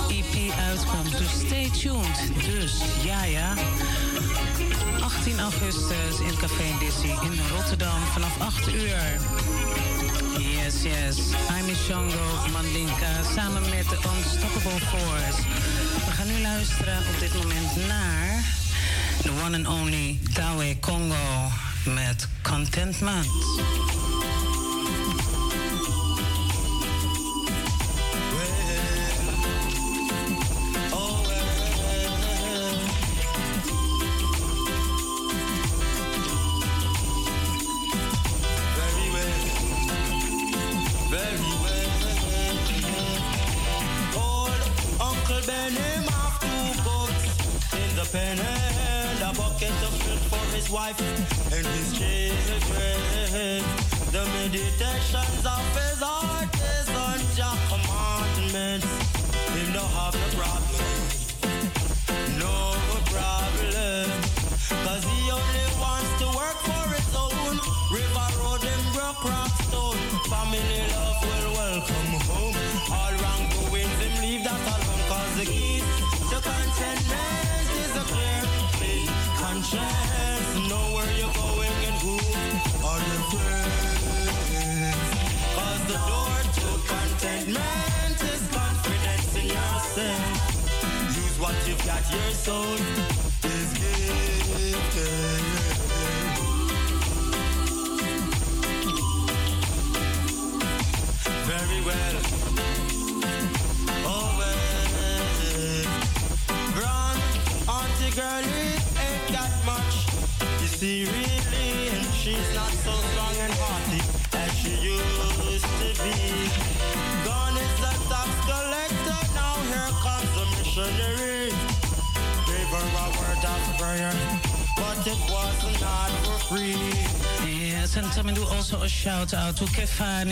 uh, 0.10 0.18
EP 0.18 0.52
uitkomt. 0.60 1.18
Dus 1.18 1.32
stay 1.46 1.70
tuned. 1.82 2.46
Dus 2.46 2.82
ja, 3.04 3.24
ja. 3.24 3.54
18 5.02 5.40
augustus 5.40 6.20
in 6.20 6.38
Café 6.38 6.64
Dizzy 6.80 7.08
in 7.08 7.40
Rotterdam 7.56 8.02
vanaf 8.14 8.40
8 8.40 8.68
uur. 8.68 9.20
Yes, 10.38 10.84
yes. 10.84 11.18
I'm 11.50 11.76
Shango 11.76 12.52
Mandinka 12.52 13.24
samen 13.36 13.62
met 13.62 13.90
de 13.90 13.98
Unstoppable 14.16 14.80
Force. 14.86 15.42
We 16.06 16.12
gaan 16.12 16.28
nu 16.28 16.42
luisteren 16.42 16.98
op 16.98 17.20
dit 17.20 17.34
moment 17.34 17.88
naar 17.88 18.44
the 19.22 19.32
one 19.46 19.58
and 19.58 19.68
only 19.68 20.20
Dawe 20.34 20.80
Congo 20.80 21.52
met 21.86 22.28
Contentment. 22.42 23.28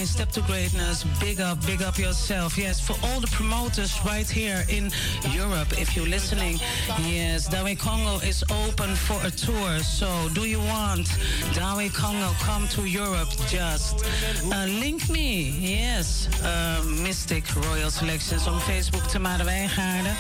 Step 0.08 0.32
to 0.32 0.42
Greatness, 0.42 1.04
big 1.20 1.42
up, 1.42 1.64
big 1.66 1.82
up 1.82 2.00
yourself. 2.00 2.58
Yes, 2.58 2.80
for 2.80 2.96
all 3.04 3.20
the 3.20 3.28
promoters 3.28 4.00
right 4.06 4.28
here 4.28 4.64
in 4.70 4.90
Europe, 5.32 5.80
if 5.80 5.96
you're 5.96 6.08
listening. 6.08 6.58
Yes, 7.02 7.50
Daweh 7.50 7.78
Congo 7.78 8.18
is 8.26 8.44
open 8.50 8.96
for 8.96 9.20
a 9.28 9.30
tour. 9.30 9.80
So, 9.80 10.08
do 10.34 10.46
you 10.46 10.60
want 10.60 11.08
Daweh 11.54 11.94
Congo 11.94 12.32
come 12.40 12.68
to 12.70 12.86
Europe? 12.86 13.28
Just 13.48 14.06
uh, 14.52 14.66
link 14.66 15.10
me. 15.10 15.50
Yes, 15.60 16.30
uh, 16.42 16.82
Mistic 16.86 17.44
Royal 17.66 17.92
Selections 17.92 18.48
on 18.48 18.60
Facebook, 18.62 19.06
Tamara 19.12 19.44
Wijngaarden. 19.44 20.16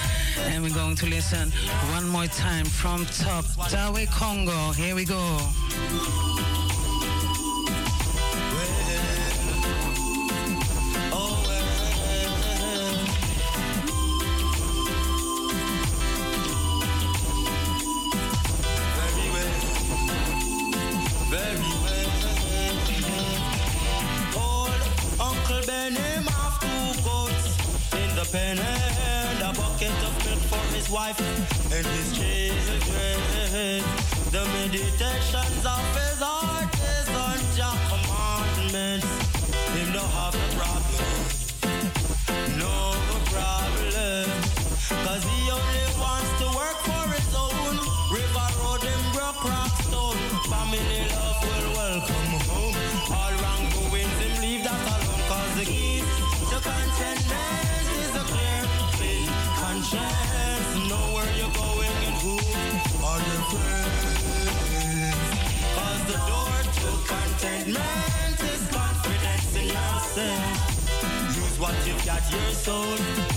And 0.49 0.63
we're 0.63 0.75
going 0.75 0.97
to 0.97 1.05
listen 1.05 1.49
one 1.93 2.07
more 2.09 2.27
time 2.27 2.65
from 2.65 3.05
top. 3.05 3.45
Daweh 3.71 4.11
Congo, 4.11 4.73
here 4.73 4.95
we 4.95 5.05
go. 5.05 5.39
Will 51.99 52.07
welcome 52.07 52.39
home. 52.49 52.75
All 53.11 53.31
wrong 53.41 53.63
wrongdoings 53.73 54.17
him 54.21 54.41
leave 54.41 54.63
that 54.63 54.81
alone. 54.93 55.21
Cause 55.29 55.53
the 55.57 55.65
key 55.65 56.03
to 56.49 56.57
contentment 56.61 57.87
is 58.03 58.13
a 58.15 58.23
clear, 58.31 58.61
clean 58.97 59.29
conscience. 59.61 60.89
Know 60.89 61.05
where 61.15 61.29
you're 61.37 61.55
going 61.57 61.95
and 62.05 62.15
who 62.21 62.37
are 63.05 63.21
your 63.29 63.41
friends. 63.51 64.17
Cause 65.77 66.01
the 66.11 66.17
door 66.29 66.57
to 66.79 66.89
contentment 67.13 68.37
is 68.53 68.63
confidence 68.69 69.55
in 69.55 69.67
yourself. 69.77 70.53
Use 71.35 71.57
what 71.59 71.75
you've 71.85 72.05
got, 72.05 72.21
your 72.31 72.51
soul 72.53 73.36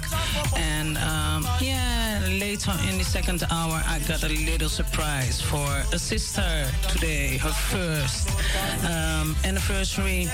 And 0.57 0.97
um, 0.97 1.47
yeah, 1.61 2.19
later 2.27 2.73
in 2.89 2.97
the 2.97 3.05
second 3.05 3.41
hour, 3.49 3.81
I 3.87 3.99
got 4.05 4.25
a 4.25 4.27
little 4.27 4.64
surprise 4.69 5.41
for 5.41 5.67
a 5.93 5.99
sister 5.99 6.65
today, 6.87 7.37
her 7.37 7.49
first 7.49 8.29
um, 8.85 9.35
anniversary. 9.43 10.27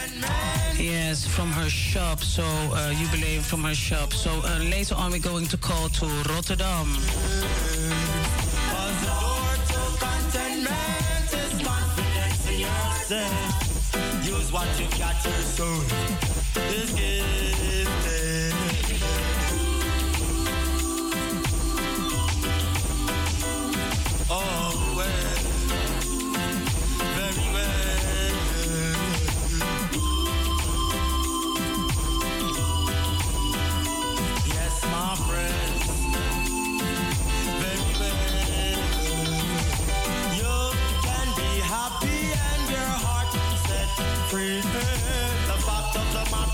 Yes, 0.77 1.25
from 1.25 1.51
her 1.51 1.69
shop. 1.69 2.19
So 2.21 2.43
uh, 2.43 2.93
jubileum 2.93 3.41
from 3.41 3.63
her 3.63 3.75
shop. 3.75 4.13
So 4.13 4.31
uh, 4.31 4.59
later 4.59 4.95
on, 4.95 5.11
we're 5.11 5.19
going 5.19 5.47
to 5.47 5.57
call 5.57 5.89
to 5.89 6.05
Rotterdam. 6.29 6.87
To. 13.07 13.25
Use 14.23 14.51
what 14.53 14.67
you 14.79 14.87
got, 14.97 15.23
your 15.25 15.33
soul 15.55 15.81
is 16.69 17.20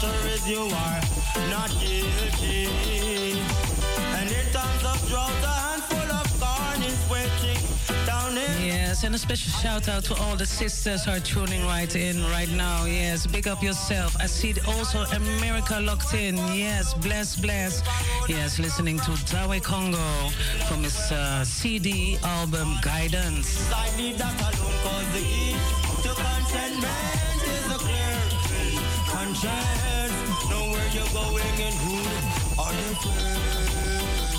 matter 0.02 0.28
is 0.28 0.48
you 0.48 0.62
are 0.62 1.02
not 1.50 1.70
guilty. 1.70 2.68
And 4.18 4.30
in 4.30 4.46
times 4.54 4.84
of 4.84 5.10
drought, 5.10 5.32
a 5.44 5.56
handful 5.68 6.12
of 6.12 6.28
corn 6.40 6.82
is 6.84 7.10
waiting 7.10 7.62
down 8.06 8.32
in 8.38 8.66
Yes, 8.66 9.04
and 9.04 9.16
a 9.16 9.18
special 9.18 9.52
shout 9.52 9.88
out 9.88 10.04
to 10.06 10.16
all 10.22 10.36
the 10.36 10.46
sisters 10.46 11.06
who 11.06 11.12
are 11.12 11.20
tuning 11.20 11.66
right 11.66 11.96
in 11.96 12.24
right 12.26 12.50
now. 12.50 12.86
Yes, 12.86 13.26
big 13.26 13.48
up 13.48 13.64
yourself. 13.64 14.16
I 14.20 14.28
see 14.28 14.54
also 14.68 15.04
America 15.16 15.80
locked 15.80 16.14
in. 16.14 16.38
Yes, 16.54 16.94
bless, 16.94 17.36
bless. 17.36 17.82
Yes, 18.28 18.60
listening 18.60 18.98
to 19.00 19.12
Daweh 19.32 19.64
Congo 19.64 20.30
from 20.68 20.84
his 20.84 21.12
uh, 21.12 21.44
CD 21.44 22.18
album 22.24 22.78
Guidance. 22.82 23.68
Conscience. 29.42 30.50
Know 30.50 30.72
where 30.72 30.88
you're 30.90 31.14
going 31.14 31.62
and 31.62 31.76
who 31.76 31.98
are 32.62 32.74
your 32.74 32.96
friends. 33.04 34.34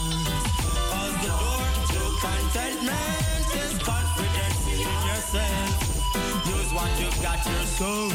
Cause 0.90 1.14
the 1.22 1.28
door 1.28 1.64
to 1.92 2.02
contentment 2.20 3.46
is 3.54 3.78
confidence 3.82 4.66
in 4.66 4.88
yourself. 5.08 6.46
Use 6.46 6.72
what 6.72 6.90
you 7.00 7.22
got, 7.22 7.44
your 7.46 7.66
soul 7.66 8.10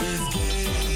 is 0.00 0.20
gifted. 0.34 0.91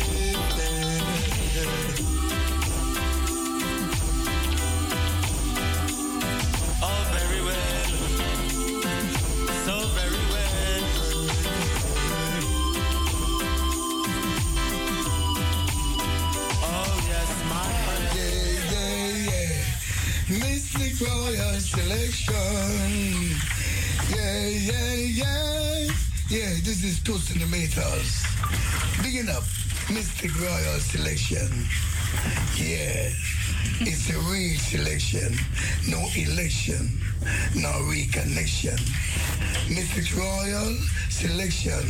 Royal 21.00 21.60
Selection. 21.60 22.34
Yeah, 24.08 24.48
yeah, 24.48 24.94
yeah. 24.94 25.88
Yeah, 26.30 26.54
this 26.64 26.84
is 26.84 27.02
Toast 27.02 27.34
in 27.34 27.40
the 27.40 27.46
Meters. 27.46 28.24
Digging 29.02 29.28
up 29.28 29.42
Mistic 29.92 30.32
Royal 30.40 30.80
Selection. 30.80 31.68
Yeah, 32.56 33.12
it's 33.80 34.08
a 34.08 34.18
real 34.30 34.58
selection. 34.58 35.36
No 35.86 36.00
election, 36.16 36.98
no 37.54 37.72
reconnection. 37.92 38.80
Mistic 39.68 40.16
Royal 40.16 40.76
Selection. 41.10 41.84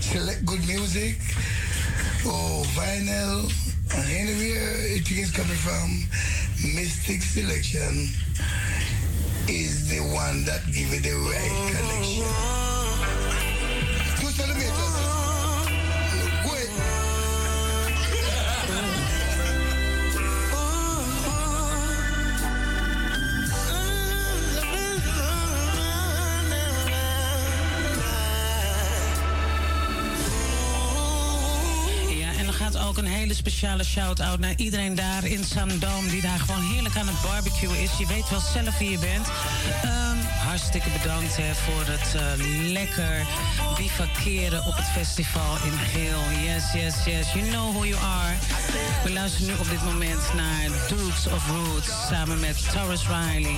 Select 0.00 0.44
good 0.44 0.64
music. 0.68 1.18
Oh, 2.24 2.62
vinyl. 2.76 3.73
And 3.92 4.10
anywhere 4.10 4.74
it 4.96 5.10
is 5.10 5.30
coming 5.30 5.56
from, 5.56 6.08
Mystic 6.74 7.22
Selection 7.22 8.08
is 9.48 9.88
the 9.88 10.00
one 10.14 10.44
that 10.44 10.64
give 10.66 10.92
it 10.92 11.02
the 11.02 11.12
right 11.12 11.70
connection. 11.70 12.73
Ook 32.84 32.96
een 32.98 33.06
hele 33.06 33.34
speciale 33.34 33.84
shout-out 33.84 34.38
naar 34.38 34.54
iedereen 34.56 34.94
daar 34.94 35.24
in 35.24 35.44
Zandam... 35.44 36.08
die 36.08 36.20
daar 36.20 36.38
gewoon 36.38 36.62
heerlijk 36.62 36.96
aan 36.96 37.06
het 37.06 37.22
barbecuen 37.22 37.80
is. 37.80 37.98
Je 37.98 38.06
weet 38.06 38.30
wel 38.30 38.40
zelf 38.40 38.78
wie 38.78 38.90
je 38.90 38.98
bent. 38.98 39.26
Ehm, 39.82 40.16
hartstikke 40.46 40.88
bedankt 41.02 41.36
hè, 41.36 41.54
voor 41.54 41.84
het 41.86 42.14
eh, 42.14 42.72
lekker 42.72 43.26
bivakeren 43.76 44.64
op 44.64 44.76
het 44.76 44.86
festival 44.86 45.56
in 45.64 45.78
Geel. 45.78 46.20
Yes, 46.44 46.72
yes, 46.72 47.04
yes. 47.04 47.32
You 47.32 47.48
know 47.50 47.72
who 47.74 47.84
you 47.84 48.00
are. 48.02 48.34
We 49.04 49.12
luisteren 49.12 49.46
nu 49.46 49.52
op 49.60 49.68
dit 49.70 49.84
moment 49.84 50.32
naar 50.34 50.68
Dukes 50.88 51.26
of 51.26 51.48
Roots... 51.48 52.06
samen 52.08 52.40
met 52.40 52.70
Taurus 52.72 53.02
Riley. 53.02 53.56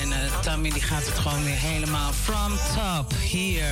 En 0.00 0.12
eh, 0.12 0.40
Tammy 0.40 0.70
die 0.70 0.82
gaat 0.82 1.06
het 1.06 1.18
gewoon 1.18 1.44
weer 1.44 1.58
helemaal 1.58 2.12
from 2.12 2.52
top 2.74 3.12
hier 3.20 3.64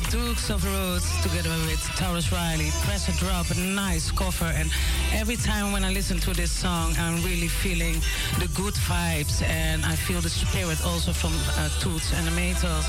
Dukes 0.10 0.49
of 0.49 0.64
Roots 0.64 1.22
together 1.24 1.49
with 1.66 1.80
Tarrus 1.95 2.32
Riley. 2.32 2.70
Press 2.84 3.10
a 3.10 3.12
drop, 3.18 3.49
a 3.49 3.56
nice 3.60 4.12
cover. 4.12 4.45
And 4.45 4.72
every 5.14 5.36
time 5.36 5.72
when 5.72 5.84
I 5.84 5.91
listen 5.91 6.20
to 6.20 6.34
this 6.34 6.51
song, 6.51 6.93
I'm 6.97 7.24
really 7.24 7.47
feeling 7.47 8.01
the 8.39 8.47
good 8.53 8.74
vibes 8.74 9.41
and 9.43 9.86
I 9.86 9.95
feel 9.95 10.22
the 10.22 10.30
spirit 10.30 10.84
also 10.86 11.12
from 11.12 11.34
uh, 11.58 11.70
Toots 11.80 12.14
and 12.14 12.28
the 12.28 12.32
Maytals. 12.32 12.86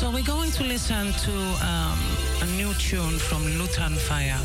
So 0.00 0.08
we're 0.10 0.22
going 0.22 0.50
to 0.52 0.62
listen 0.64 1.12
to 1.12 1.32
um, 1.60 1.98
a 2.40 2.46
new 2.56 2.72
tune 2.78 3.18
from 3.18 3.44
Lutan 3.58 3.98
Fire, 3.98 4.38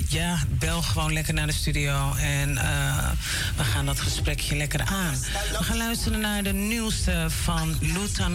Ja, 0.09 0.39
bel 0.49 0.83
gewoon 0.83 1.13
lekker 1.13 1.35
naar 1.35 1.47
de 1.47 1.53
studio 1.53 2.13
en 2.21 2.59
eh, 2.59 3.11
we 3.57 3.65
gaan 3.65 3.87
dat 3.87 4.01
gesprekje 4.01 4.57
lekker 4.57 4.81
aan. 4.81 5.15
We 5.59 5.65
gaan 5.65 5.77
luisteren 5.77 6.21
naar 6.21 6.43
de 6.43 6.53
nieuwste 6.55 7.27
van 7.29 7.77
Lutan. 7.81 8.33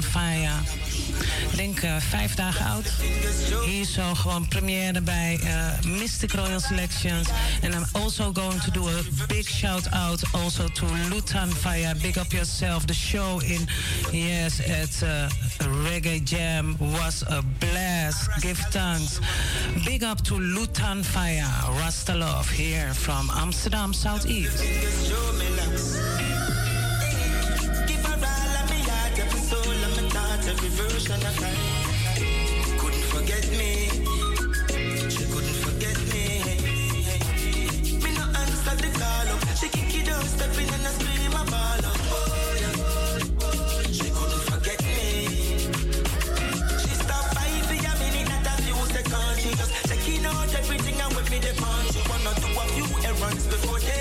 Ik 1.51 1.55
denk 1.55 1.80
eh, 1.80 1.95
vijf 1.97 2.36
dagen 2.36 2.65
oud. 2.65 2.91
Hier 3.65 3.86
zo 3.86 4.15
gewoon 4.15 4.47
première 4.47 5.01
bij 5.01 5.39
eh, 5.43 5.89
Mistic 5.99 6.34
Royal 6.34 6.59
Selections. 6.59 7.28
And 7.63 7.74
I'm 7.74 7.86
also 7.91 8.32
going 8.34 8.61
to 8.61 8.72
do 8.72 8.88
a 8.88 9.01
big 9.28 9.47
shout 9.47 9.89
out 9.91 10.24
also 10.32 10.67
to 10.67 10.86
Lutan 11.09 11.49
Fire. 11.49 11.95
Big 12.01 12.17
up 12.17 12.32
yourself. 12.32 12.86
The 12.86 12.93
show 12.93 13.41
in 13.43 13.67
yes 14.11 14.59
at 14.59 15.03
Reggae 15.57 16.24
Jam 16.24 16.76
was 16.78 17.24
a 17.28 17.41
blast. 17.57 18.30
Give 18.41 18.59
thanks. 18.70 19.20
Big 19.86 20.03
up 20.03 20.22
to 20.22 20.34
Lutan 20.34 21.03
Fire. 21.03 21.47
Rasta 21.80 22.15
Love 22.15 22.49
here 22.49 22.93
from 22.93 23.30
Amsterdam 23.30 23.93
Southeast. 23.93 24.63
Her. 30.80 31.55
Couldn't 32.77 33.03
forget 33.11 33.45
me. 33.51 33.89
She 35.09 35.23
couldn't 35.25 35.59
forget 35.65 35.97
me. 36.11 36.25
Me 38.03 38.09
no 38.15 38.23
answer 38.41 38.75
the 38.77 38.89
call 38.99 39.27
up. 39.34 39.41
She 39.59 39.67
kick 39.69 39.95
it 39.99 40.09
out, 40.09 40.23
step 40.23 40.57
in 40.57 40.73
and 40.73 40.88
I 40.88 40.91
scream 40.91 41.34
a 41.34 41.43
ball 41.51 41.86
up. 41.89 41.99
She 43.91 44.07
couldn't 44.09 44.43
forget 44.51 44.82
me. 44.95 45.09
She 46.82 46.93
by 47.07 47.51
for 47.67 47.75
a 47.75 47.93
minute, 47.99 48.30
not 48.30 48.59
checking 49.88 50.25
out 50.25 50.53
everything 50.55 51.01
and 51.01 51.15
with 51.15 51.30
me 51.30 51.39
the 51.39 51.53
punch. 51.59 51.95
Wanna 52.09 52.34
do 52.39 52.47
a 52.47 52.63
few 52.73 52.88
errands 53.09 53.45
before 53.47 53.80
take 53.80 53.98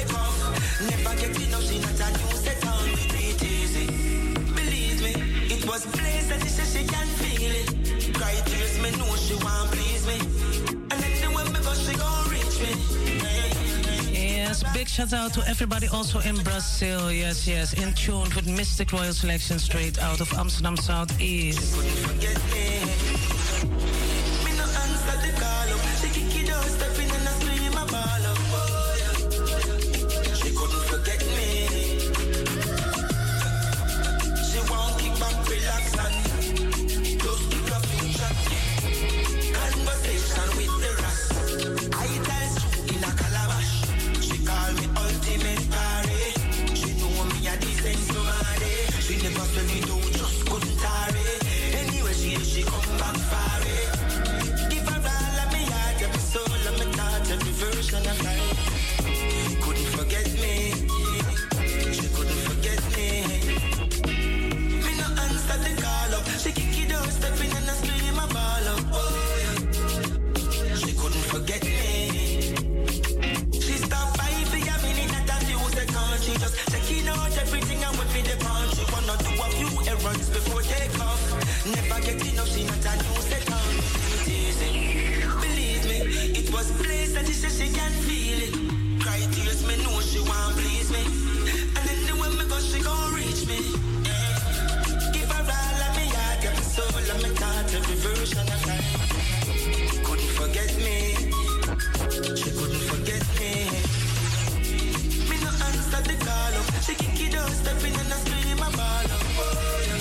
Yes, 14.60 14.72
big 14.74 14.88
shout 14.88 15.12
out 15.12 15.32
to 15.34 15.46
everybody 15.46 15.86
also 15.88 16.18
in 16.20 16.36
Brazil. 16.42 17.12
Yes, 17.12 17.46
yes, 17.46 17.74
in 17.74 17.92
tune 17.94 18.28
with 18.34 18.46
Mistic 18.46 18.92
Royal 18.92 19.12
Selection 19.12 19.58
straight 19.58 19.98
out 20.00 20.20
of 20.20 20.32
Amsterdam 20.34 20.76
Southeast. 20.76 21.76
Me 78.18 78.30
the 78.30 78.36
punch. 78.44 78.74
She 78.76 78.84
wanna 78.92 79.16
do 79.22 79.30
a 79.42 79.46
few 79.58 79.70
errands 79.92 80.28
before 80.30 80.62
take 80.62 80.98
off. 81.00 81.20
Never 81.66 82.00
get 82.02 82.20
enough, 82.26 82.50
she 82.52 82.64
not 82.64 82.86
a 82.90 82.92
new 83.02 83.20
set 83.28 83.50
on. 83.52 83.72
Easy. 84.26 84.70
Believe 85.44 85.84
me, 85.90 85.98
it 86.40 86.52
was 86.52 86.70
place 86.82 87.12
that 87.14 87.26
she 87.26 87.32
said 87.32 87.52
she 87.58 87.68
can 87.72 87.92
feel 88.06 88.40
it. 88.46 88.54
Cry 89.02 89.20
tears, 89.32 89.62
me 89.66 89.74
know 89.84 90.00
she 90.00 90.20
want 90.20 90.56
please 90.58 90.90
me. 90.90 91.02
And 91.76 91.84
then 91.88 92.00
the 92.08 92.14
way 92.20 92.30
me 92.38 92.44
go, 92.50 92.58
she 92.70 92.80
gon' 92.82 93.14
reach 93.14 93.42
me. 93.50 93.60
Give 95.14 95.30
her 95.36 95.44
all 95.58 95.80
of 95.86 95.92
me 95.98 96.06
heart, 96.16 96.44
every 96.48 96.66
soul 96.74 96.98
of 97.12 97.18
me 97.24 97.30
thought, 97.40 97.74
every 97.78 97.96
version 98.06 98.46
of 98.54 98.62
her. 98.68 98.80
Couldn't 100.06 100.32
forget 100.40 100.72
me. 100.86 100.98
She 102.40 102.50
couldn't 102.58 102.84
forget. 102.90 103.22
Me 103.38 103.87
answer 105.98 106.12
the 106.12 106.24
call 106.24 106.54
up. 106.54 106.82
She 106.82 106.94
kick 106.94 107.28
it 107.28 107.34
out, 107.34 107.50
step 107.50 107.84
in 107.84 107.94
and 107.94 108.12
I 108.12 108.16
scream 108.16 108.58
a 108.58 108.70
ball 108.76 109.12
up. 109.12 109.22
Oh, 109.38 109.84
yeah. 109.86 109.97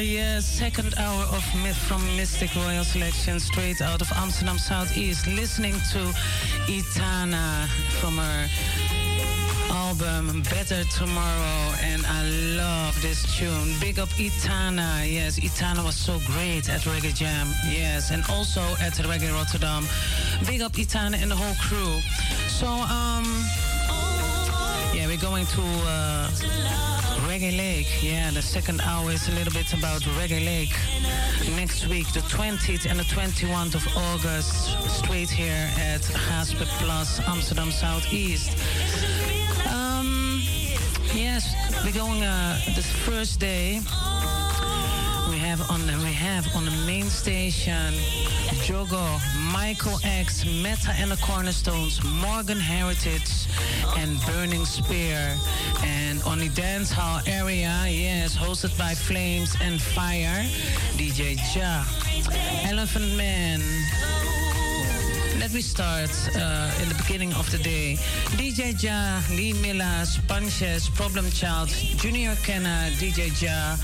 Yes, 0.00 0.44
second 0.44 0.94
hour 0.98 1.24
of 1.24 1.42
Myth 1.62 1.76
from 1.76 2.02
Mistic 2.18 2.54
Royal 2.54 2.84
Selection, 2.84 3.40
straight 3.40 3.80
out 3.80 4.02
of 4.02 4.12
Amsterdam 4.12 4.58
Southeast. 4.58 5.26
Listening 5.26 5.74
to 5.92 6.12
Etana 6.68 7.66
from 8.00 8.18
her 8.18 8.48
album 9.70 10.42
Better 10.42 10.84
Tomorrow, 10.84 11.74
and 11.82 12.04
I 12.06 12.24
love 12.56 13.00
this 13.00 13.22
tune. 13.36 13.74
Big 13.80 13.98
up 13.98 14.08
Etana. 14.20 15.04
Yes, 15.06 15.38
Etana 15.38 15.82
was 15.82 15.96
so 15.96 16.20
great 16.26 16.68
at 16.68 16.82
Reggae 16.82 17.14
Jam. 17.14 17.48
Yes, 17.64 18.10
and 18.10 18.22
also 18.28 18.60
at 18.80 18.94
Reggae 18.94 19.32
Rotterdam. 19.32 19.86
Big 20.46 20.60
up 20.60 20.78
Etana 20.78 21.16
and 21.16 21.30
the 21.30 21.36
whole 21.36 21.54
crew. 21.56 22.00
So, 22.48 22.66
um, 22.66 23.24
yeah, 24.94 25.06
we're 25.06 25.16
going 25.16 25.46
to. 25.46 25.62
Uh, 25.86 26.95
Reggae 27.36 27.58
Lake. 27.58 28.02
Yeah, 28.02 28.30
the 28.30 28.40
second 28.40 28.80
hour 28.80 29.10
is 29.10 29.28
a 29.28 29.32
little 29.32 29.52
bit 29.52 29.70
about 29.74 30.00
Reggae 30.16 30.42
Lake. 30.42 30.74
Next 31.54 31.86
week, 31.86 32.10
the 32.14 32.20
20th 32.20 32.90
and 32.90 32.98
the 32.98 33.04
21st 33.04 33.74
of 33.74 33.86
August, 33.94 34.74
straight 34.88 35.28
here 35.28 35.70
at 35.76 36.00
Gasper 36.30 36.64
Plus, 36.78 37.20
Amsterdam 37.28 37.70
Southeast. 37.70 38.56
Um, 39.70 40.40
yes, 41.12 41.54
we're 41.84 41.92
going 41.92 42.22
uh, 42.22 42.58
this 42.74 42.90
first 42.90 43.38
day. 43.38 43.82
The, 45.86 45.92
we 45.98 46.12
have 46.12 46.52
on 46.56 46.64
the 46.64 46.76
main 46.84 47.04
station 47.04 47.94
Jogo, 48.66 49.20
Michael 49.52 49.98
X, 50.02 50.44
Meta 50.44 50.90
and 50.98 51.10
the 51.12 51.16
Cornerstones, 51.18 52.02
Morgan 52.02 52.58
Heritage, 52.58 53.46
and 53.96 54.20
Burning 54.26 54.64
Spear. 54.64 55.36
And 55.84 56.20
on 56.24 56.38
the 56.40 56.48
dance 56.48 56.90
hall 56.90 57.20
area, 57.26 57.72
yes, 57.88 58.36
hosted 58.36 58.76
by 58.76 58.94
Flames 58.94 59.54
and 59.60 59.80
Fire, 59.80 60.42
DJ 60.96 61.36
Ja, 61.54 61.84
Elephant 62.68 63.16
Man. 63.16 63.60
Let 65.46 65.54
me 65.54 65.60
start 65.60 66.10
uh, 66.34 66.82
in 66.82 66.88
the 66.88 66.96
beginning 66.96 67.32
of 67.34 67.48
the 67.52 67.58
day. 67.58 67.98
DJ 68.34 68.82
Ja, 68.82 69.20
Lee 69.30 69.52
Miller, 69.52 70.04
Sponges, 70.04 70.88
Problem 70.88 71.30
Child, 71.30 71.68
Junior 71.98 72.34
Kenna, 72.42 72.90
DJ 72.98 73.30
Ja, 73.40 73.76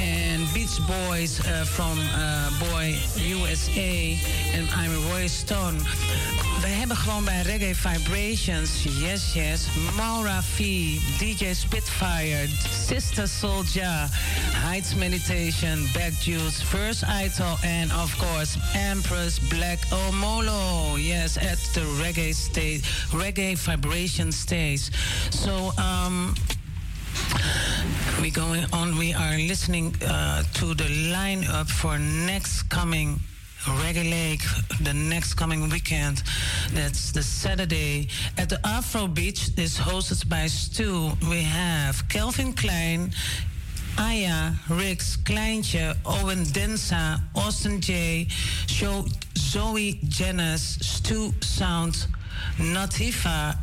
and 0.00 0.48
Beach 0.54 0.80
Boys 0.88 1.38
uh, 1.40 1.66
from 1.66 1.98
uh, 2.14 2.48
Boy 2.60 2.96
USA. 3.16 4.18
and 4.54 4.66
I'm 4.70 4.90
Roy 5.10 5.26
Stone. 5.26 5.76
We 6.62 6.68
hebben 6.68 6.96
gewoon 6.96 7.24
bij 7.24 7.42
Reggae 7.42 7.74
Vibrations, 7.74 8.70
yes, 8.82 9.32
yes, 9.32 9.66
Maura 9.96 10.42
V, 10.42 10.58
DJ 11.18 11.52
Spitfire, 11.52 12.48
Sister 12.86 13.28
Soldier, 13.28 14.08
Heights 14.52 14.94
Meditation, 14.94 15.88
Back 15.92 16.12
Juice, 16.20 16.64
First 16.64 17.02
Idol, 17.24 17.56
and 17.62 17.92
of 17.92 18.16
course, 18.16 18.56
Empress 18.74 19.38
Black 19.48 19.78
Omolo, 19.90 20.96
yes, 20.96 21.36
at 21.36 21.58
the 21.72 21.80
Reggae 21.80 22.34
stage, 22.34 22.82
Reggae 23.10 23.56
Vibration 23.56 24.32
stage. 24.32 24.90
So, 25.30 25.72
um, 25.78 26.34
we 28.20 28.30
going 28.30 28.64
on. 28.72 28.96
We 28.98 29.14
are 29.14 29.36
listening 29.36 29.94
uh, 30.06 30.42
to 30.54 30.74
the 30.74 30.88
lineup 31.10 31.68
for 31.68 31.98
next 31.98 32.68
coming 32.68 33.20
Reggae 33.64 34.10
Lake, 34.10 34.42
the 34.80 34.92
next 34.92 35.34
coming 35.34 35.68
weekend. 35.68 36.22
That's 36.72 37.12
the 37.12 37.22
Saturday 37.22 38.08
at 38.36 38.48
the 38.48 38.58
Afro 38.66 39.06
Beach. 39.06 39.50
is 39.56 39.78
hosted 39.78 40.28
by 40.28 40.48
Stu. 40.48 41.12
We 41.30 41.42
have 41.42 42.08
Kelvin 42.08 42.54
Klein. 42.54 43.12
Aya, 43.98 44.52
Rix, 44.68 45.16
Kleintje, 45.16 45.94
Owen 46.04 46.44
Densa, 46.44 47.20
Austin 47.36 47.80
J, 47.80 48.26
Show 48.66 49.04
Zoe 49.36 50.00
Janice, 50.08 50.78
Stu 50.80 51.32
Sound, 51.40 52.06
Natifa, 52.56 53.56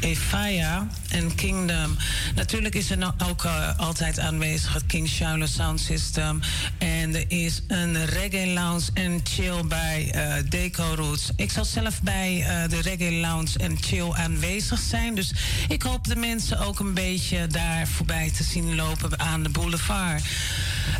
Efaya 0.00 0.86
en 1.08 1.34
Kingdom. 1.34 1.96
Natuurlijk 2.34 2.74
is 2.74 2.90
er 2.90 2.98
nou 2.98 3.12
ook 3.30 3.44
eh, 3.44 3.78
altijd 3.78 4.18
aanwezig 4.18 4.72
het 4.72 4.86
King 4.86 5.08
Shiloh 5.08 5.48
Sound 5.48 5.80
System. 5.80 6.40
En 6.78 7.14
er 7.14 7.24
is 7.28 7.62
een 7.68 8.06
reggae 8.06 8.46
lounge 8.46 8.84
en 8.94 9.20
chill 9.24 9.64
bij 9.68 10.10
eh, 10.12 10.44
Deco 10.48 10.92
Roots. 10.94 11.30
Ik 11.36 11.50
zal 11.50 11.64
zelf 11.64 12.02
bij 12.02 12.44
eh, 12.46 12.68
de 12.68 12.80
reggae 12.80 13.12
lounge 13.12 13.58
en 13.58 13.76
chill 13.80 14.12
aanwezig 14.12 14.78
zijn. 14.78 15.14
Dus 15.14 15.32
ik 15.68 15.82
hoop 15.82 16.04
de 16.04 16.16
mensen 16.16 16.58
ook 16.58 16.80
een 16.80 16.94
beetje 16.94 17.46
daar 17.46 17.88
voorbij 17.88 18.30
te 18.30 18.42
zien 18.42 18.74
lopen 18.74 19.20
aan 19.20 19.42
de 19.42 19.48
boulevard. 19.48 20.22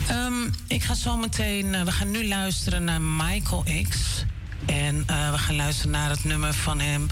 Ehm, 0.08 0.32
ik 0.66 0.82
ga 0.82 0.94
zo 0.94 1.16
meteen, 1.16 1.84
we 1.84 1.92
gaan 1.92 2.10
nu 2.10 2.28
luisteren 2.28 2.84
naar 2.84 3.00
Michael 3.00 3.64
X. 3.88 4.24
En 4.66 4.96
uh, 5.10 5.30
we 5.30 5.38
gaan 5.38 5.56
luisteren 5.56 5.90
naar 5.90 6.10
het 6.10 6.24
nummer 6.24 6.54
van 6.54 6.80
hem, 6.80 7.06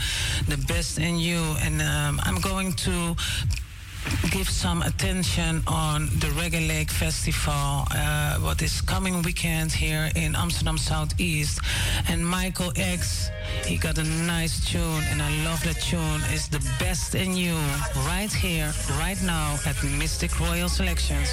The 0.49 0.59
Best 0.67 0.97
in 0.97 1.21
You. 1.21 1.59
En 1.59 1.81
um, 1.81 2.21
I'm 2.27 2.43
going 2.43 2.77
to 2.77 3.15
give 4.31 4.51
some 4.51 4.85
attention 4.85 5.63
on 5.67 6.09
the 6.19 6.29
Reggae 6.37 6.67
Lake 6.67 6.91
Festival, 6.91 7.87
uh, 7.95 8.37
what 8.41 8.61
is 8.61 8.85
coming 8.85 9.23
weekend 9.23 9.73
here 9.73 10.11
in 10.15 10.35
Amsterdam 10.35 10.77
Southeast. 10.77 11.61
And 12.09 12.29
Michael 12.29 12.73
X, 12.75 13.31
he 13.67 13.77
got 13.77 13.99
a 13.99 14.05
nice 14.05 14.61
tune, 14.71 15.03
and 15.11 15.23
I 15.23 15.31
love 15.45 15.63
that 15.65 15.81
tune. 15.81 16.23
It's 16.33 16.49
The 16.49 16.61
Best 16.79 17.15
in 17.15 17.37
You, 17.37 17.57
right 18.07 18.33
here, 18.33 18.73
right 18.99 19.21
now 19.23 19.59
at 19.67 19.83
Mystic 19.83 20.39
Royal 20.39 20.69
Selections. 20.69 21.29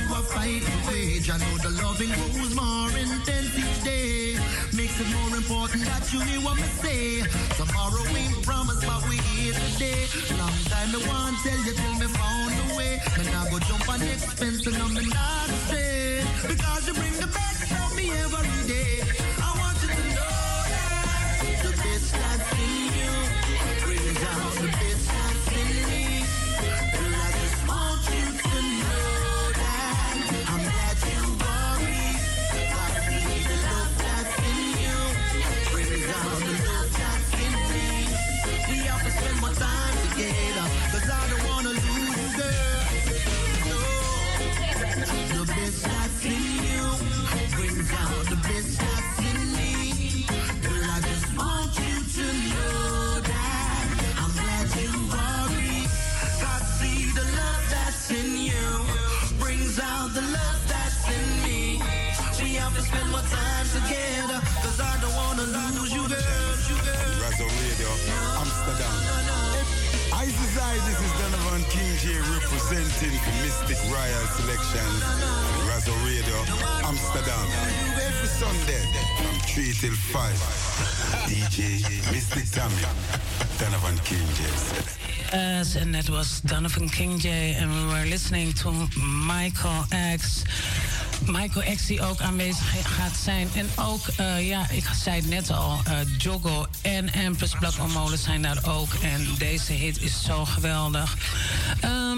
Say. 0.21 0.27
Are 0.27 0.33
fighting 0.33 0.87
wage. 0.87 1.29
I 1.29 1.37
know 1.37 1.57
the 1.57 1.69
loving 1.81 2.09
grows 2.09 2.53
more 2.55 2.89
intense 2.89 3.57
each 3.57 3.83
day. 3.83 4.35
Makes 4.75 4.99
it 4.99 5.07
more 5.09 5.37
important 5.37 5.85
that 5.85 6.13
you 6.13 6.19
hear 6.21 6.41
what 6.41 6.57
me 6.57 6.67
say. 6.81 7.21
Tomorrow 7.57 8.05
ain't 8.15 8.43
promised, 8.43 8.85
but 8.85 9.01
we 9.09 9.17
here 9.33 9.53
today. 9.53 10.05
Long 10.37 10.57
time 10.69 10.91
me 10.91 10.99
want 11.07 11.37
tell 11.43 11.57
you 11.65 11.73
till 11.73 11.95
me 11.95 12.07
found 12.07 12.53
a 12.53 12.77
way. 12.77 13.01
Me 13.17 13.25
now 13.31 13.49
go 13.49 13.59
jump 13.59 13.89
on 13.89 14.01
expense 14.01 14.65
and 14.67 14.77
I'm 14.77 14.93
not 14.93 15.49
stay. 15.67 16.23
Because 16.47 16.87
you 16.87 16.93
bring 16.93 17.13
the 17.13 17.27
best 17.27 17.65
from 17.71 17.95
me 17.95 18.11
every 18.11 18.67
day. 18.67 19.30
More 63.71 63.79
time 63.79 63.87
together, 63.87 64.41
'cause 64.61 64.79
I 64.79 64.97
don't 65.01 65.15
wanna 65.15 65.43
lose 65.43 65.91
you, 65.91 66.07
girl. 66.07 66.55
You 66.69 66.75
girl. 66.83 67.21
Razo 67.21 67.47
Radio, 67.61 67.89
Amsterdam. 68.37 68.95
Ice 70.13 70.39
is 70.45 70.55
this 70.85 70.99
is 70.99 71.11
Donovan 71.19 71.63
King 71.69 71.97
J 72.01 72.19
representing 72.35 73.15
the 73.25 73.31
Mistic 73.43 73.79
Royal 73.91 74.27
Selections. 74.35 75.03
Razo 75.67 75.93
Radio, 76.05 76.37
Amsterdam. 76.83 77.47
Every 78.07 78.27
Sunday 78.27 78.83
from 79.17 79.39
3 79.47 79.73
till 79.73 79.95
5. 80.11 80.39
DJ 81.27 81.83
Mistic 82.11 82.51
Tammy, 82.51 82.85
Donovan 83.57 83.97
King 83.99 84.27
J. 84.35 84.43
Yes, 85.33 85.75
and 85.75 85.95
that 85.95 86.09
was 86.09 86.41
Donovan 86.41 86.89
King 86.89 87.19
J. 87.19 87.55
And 87.59 87.71
we 87.71 87.85
were 87.93 88.05
listening 88.05 88.53
to 88.53 88.71
Michael 88.97 89.85
X. 89.91 90.43
Michael 91.25 91.75
X 91.75 91.85
die 91.85 92.01
ook 92.01 92.21
aanwezig 92.21 92.95
gaat 92.97 93.15
zijn. 93.23 93.47
En 93.55 93.69
ook, 93.75 94.07
eh, 94.17 94.47
ja, 94.47 94.69
ik 94.69 94.85
zei 95.03 95.15
het 95.15 95.29
net 95.29 95.51
al, 95.51 95.79
Joggo 96.17 96.65
en 96.81 97.13
Empress 97.13 97.55
Black 97.59 97.73
Omole 97.79 98.17
zijn 98.17 98.41
daar 98.41 98.59
ook. 98.67 98.93
En 99.01 99.27
deze 99.37 99.73
hit 99.73 100.01
is 100.01 100.23
zo 100.23 100.45
geweldig. 100.45 101.17
Ehm, 101.79 102.17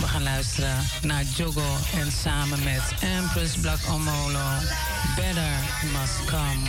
we 0.00 0.06
gaan 0.06 0.22
luisteren 0.22 0.76
naar 1.02 1.24
Joggo 1.36 1.76
en 1.98 2.12
samen 2.12 2.62
met 2.64 2.82
Empress 3.00 3.56
Black 3.56 3.80
Omolo. 3.90 4.48
Better 5.16 5.52
Must 5.92 6.24
Come. 6.24 6.68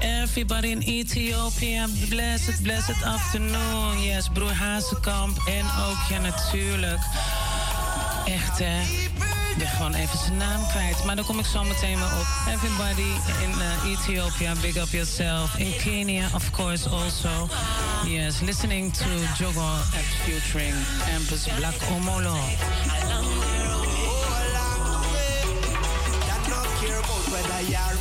Everybody 0.00 0.70
in 0.70 0.82
Ethiopia, 0.82 1.86
blessed, 2.08 2.62
blessed 2.62 3.02
afternoon. 3.04 4.02
Yes, 4.02 4.28
broer 4.28 4.52
Hazekamp 4.52 5.38
en 5.46 5.64
ook, 5.88 5.98
ja 6.08 6.18
natuurlijk, 6.18 7.00
echt 8.24 8.58
hè, 8.58 8.80
ik 9.52 9.58
ben 9.58 9.68
gewoon 9.68 9.94
even 9.94 10.18
zijn 10.18 10.36
naam 10.36 10.66
kwijt. 10.66 11.04
Maar 11.04 11.16
daar 11.16 11.24
kom 11.24 11.38
ik 11.38 11.46
zo 11.46 11.64
meteen 11.64 11.96
weer 11.96 12.18
op. 12.20 12.26
Everybody 12.48 13.10
in 13.42 13.50
uh, 13.50 13.90
Ethiopia, 13.92 14.52
big 14.60 14.76
up 14.76 14.88
yourself. 14.88 15.56
In 15.56 15.76
Kenya, 15.76 16.28
of 16.34 16.50
course, 16.50 16.88
also. 16.88 17.48
Yes, 18.06 18.40
listening 18.40 18.92
to 18.92 19.04
Jogo 19.38 19.60
at 19.60 20.06
featuring 20.24 20.74
Empress 21.14 21.46
Black 21.56 21.74
Omolo. 21.90 22.36
Whether 27.32 27.62
you're 27.70 27.96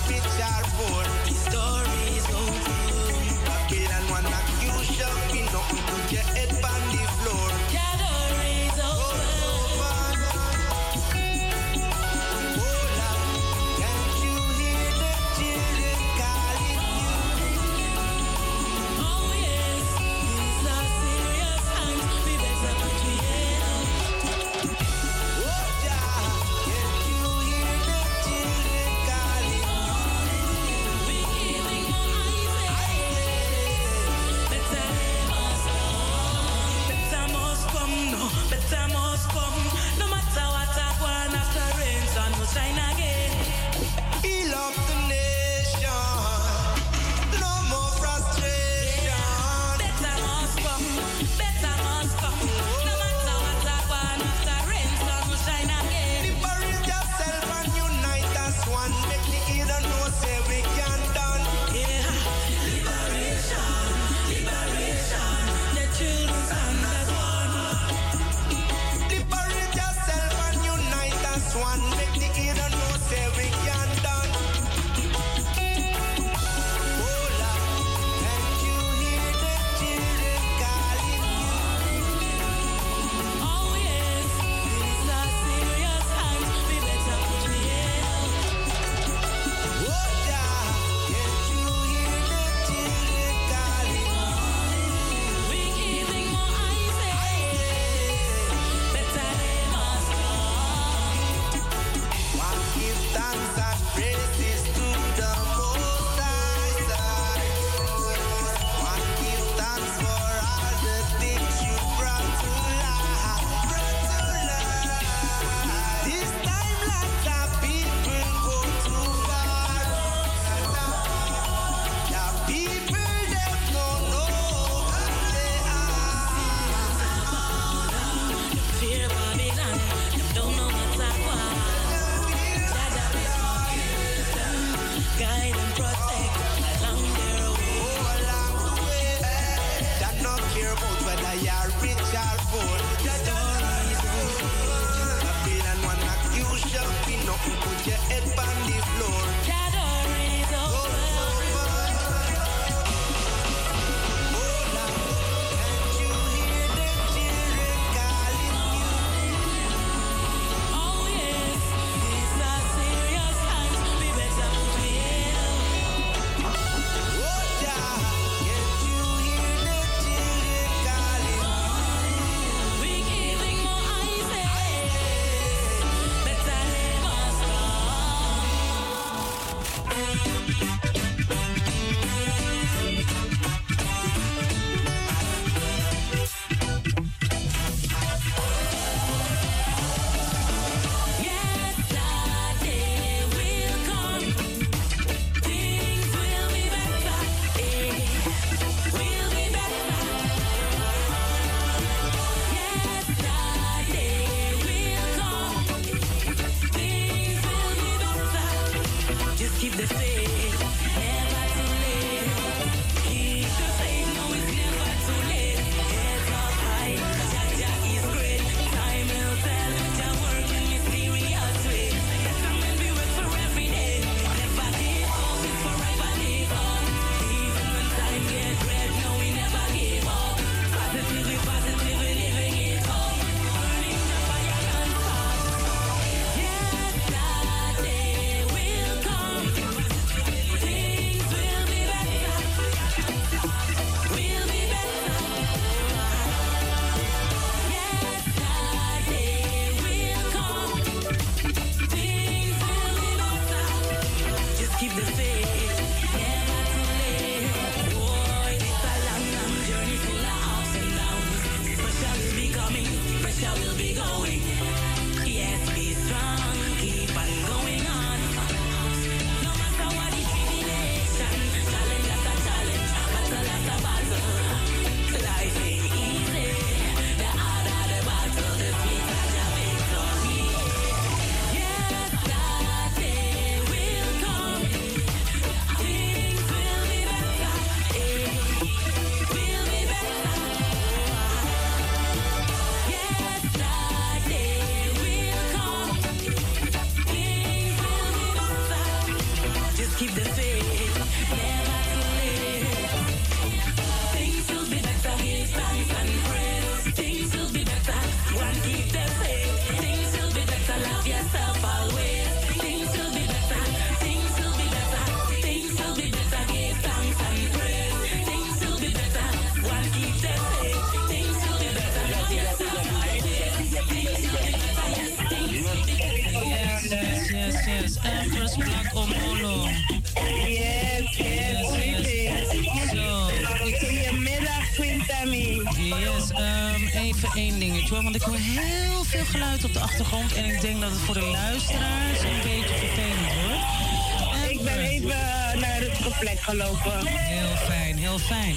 dat 340.82 340.92
het 340.92 341.00
voor 341.00 341.14
de 341.14 341.26
luisteraars 341.26 342.20
een 342.20 342.42
beetje 342.44 342.76
vervelend 342.76 343.34
wordt. 343.34 344.52
Ik 344.52 344.62
ben 344.64 344.78
eh, 344.78 344.94
even 344.94 345.12
eh, 345.12 345.60
naar 345.60 345.80
het 345.80 345.98
rustige 345.98 346.38
gelopen. 346.38 347.08
Heel 347.08 347.56
fijn, 347.56 347.98
heel 347.98 348.20
fijn. 348.20 348.56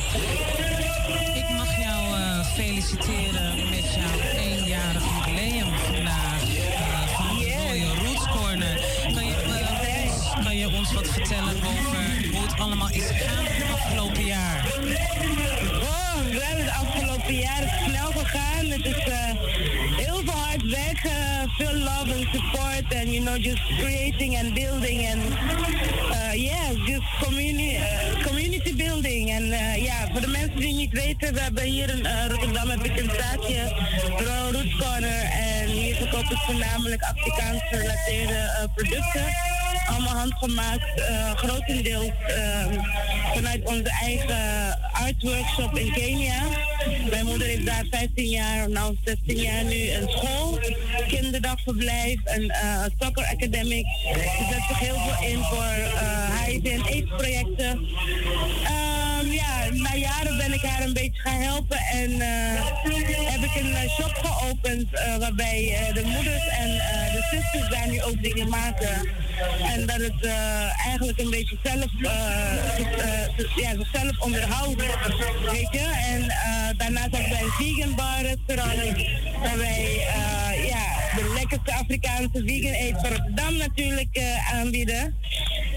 Ik 1.35 1.49
mag 1.57 1.79
jou 1.79 2.15
eh, 2.17 2.47
feliciteren 2.55 3.71
met 3.71 3.95
jouw 3.95 4.34
you 23.15 23.21
know, 23.21 23.39
just 23.39 23.63
creating 23.79 24.35
and 24.35 24.55
building. 24.55 25.07
And, 25.07 25.23
uh, 25.23 26.33
yeah, 26.35 26.75
just 26.85 27.07
community, 27.23 27.77
uh, 27.77 28.27
community 28.27 28.75
building. 28.75 29.31
En 29.31 29.45
uh, 29.45 29.85
ja, 29.85 30.09
voor 30.13 30.21
de 30.21 30.27
mensen 30.27 30.61
die 30.61 30.75
niet 30.75 30.93
weten, 30.93 31.35
we 31.35 31.41
hebben 31.41 31.63
hier 31.63 31.89
in 31.89 31.99
uh, 31.99 32.27
Rotterdam 32.29 32.69
heb 32.69 32.85
ik 32.85 32.99
een 32.99 33.11
zaadje, 33.19 33.61
Royal 34.17 34.53
Roots 34.53 34.77
Corner. 34.77 35.23
En 35.23 35.69
hier 35.69 35.95
verkoop 35.95 36.31
ik 36.31 36.39
voornamelijk 36.39 37.03
Afrikaans 37.03 37.63
gerelateerde 37.63 38.33
uh, 38.33 38.75
producten. 38.75 39.25
Allemaal 39.87 40.17
handgemaakt, 40.17 40.99
uh, 40.99 41.31
grotendeels 41.35 42.11
uh, 42.29 42.67
vanuit 43.35 43.65
onze 43.65 43.91
eigen 44.03 44.79
art 44.93 45.23
workshop 45.23 45.79
in 45.79 45.93
Kenia. 45.93 46.43
Mijn 47.11 47.27
moeder 47.27 47.47
heeft 47.47 47.67
daar 47.67 47.85
15 47.91 48.25
jaar, 48.25 48.71
nou 48.71 48.97
16 49.05 49.37
jaar 49.37 49.65
nu 49.65 49.91
een 49.91 50.09
school, 50.09 50.59
kinderdagverblijf, 51.15 52.21
een 52.25 52.45
uh, 52.45 52.85
soccer 52.99 53.25
academic. 53.25 53.87
Ze 54.13 54.47
zet 54.51 54.63
zich 54.69 54.79
heel 54.79 54.99
veel 54.99 55.29
in 55.29 55.43
voor 55.43 55.77
uh, 55.79 56.41
HIV 56.45 56.65
en 56.65 56.83
AIDS 56.83 57.11
projecten. 57.17 57.71
Um, 57.71 59.33
ja, 59.33 59.69
na 59.71 59.95
jaren 59.95 60.37
ben 60.37 60.53
ik 60.53 60.61
haar 60.61 60.83
een 60.83 60.93
beetje 60.93 61.21
gaan 61.21 61.41
helpen 61.41 61.79
en 61.79 62.11
uh, 62.11 63.31
heb 63.31 63.43
ik 63.43 63.55
een 63.55 63.91
shop 63.91 64.15
geopend 64.23 64.89
waarbij 65.19 65.91
de 65.95 66.03
moeders 66.05 66.49
en 66.49 66.69
de 67.13 67.27
zusters 67.31 67.71
daar 67.71 67.89
nu 67.89 68.03
ook 68.03 68.23
dingen 68.23 68.49
maken. 68.49 69.09
En 69.63 69.87
dat 69.87 69.97
het 69.97 70.27
eigenlijk 70.87 71.21
een 71.21 71.31
beetje 71.31 71.57
zelf, 71.63 71.91
ja, 73.57 73.75
zichzelf 73.77 74.21
onderhoudt, 74.21 74.83
weet 75.51 75.69
je. 75.71 75.93
En 76.09 76.33
daarnaast 76.77 77.11
hebben 77.11 77.31
wij 77.31 77.43
een 77.43 77.51
vegan 77.51 77.95
bar 77.95 78.23
restaurant, 78.23 78.97
waar 79.41 79.59
wij 79.59 79.85
uh, 79.95 80.69
ja, 80.69 80.74
de 81.15 81.33
lekkerste 81.35 81.75
Afrikaanse 81.75 82.43
vegan 82.47 82.75
eet 82.75 82.95
van 83.01 83.11
Rotterdam 83.11 83.57
natuurlijk 83.57 84.09
uh, 84.13 84.55
aanbieden. 84.55 85.15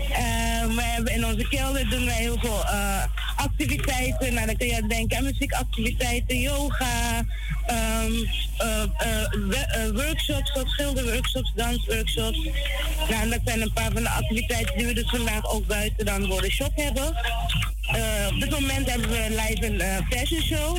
Uh, 0.09 0.75
we 0.75 0.81
hebben 0.81 1.13
in 1.13 1.25
onze 1.25 1.47
kelder 1.47 1.89
doen 1.89 2.05
wij 2.05 2.15
heel 2.15 2.37
veel 2.39 2.63
uh, 2.63 3.03
activiteiten. 3.35 4.33
Nou, 4.33 4.45
dan 4.45 4.57
kun 4.57 4.67
je 4.67 4.87
denken 4.87 5.17
aan 5.17 5.23
muziekactiviteiten, 5.23 6.39
yoga, 6.39 7.25
um, 7.69 8.29
workshops, 9.93 10.51
schilderworkshops, 10.65 11.51
dansworkshops. 11.55 12.49
Nou, 13.09 13.29
dat 13.29 13.39
zijn 13.45 13.61
een 13.61 13.73
paar 13.73 13.91
van 13.91 14.03
de 14.03 14.09
activiteiten 14.09 14.77
die 14.77 14.85
we 14.85 14.93
dus 14.93 15.09
vandaag 15.09 15.51
ook 15.51 15.67
buiten 15.67 16.05
dan 16.05 16.25
voor 16.25 16.41
de 16.41 16.51
shop 16.51 16.71
hebben. 16.75 17.07
Op 18.33 18.39
dit 18.39 18.49
moment 18.49 18.89
hebben 18.89 19.09
we 19.09 19.27
live 19.29 19.65
een 19.65 20.05
fashion 20.09 20.41
show. 20.41 20.77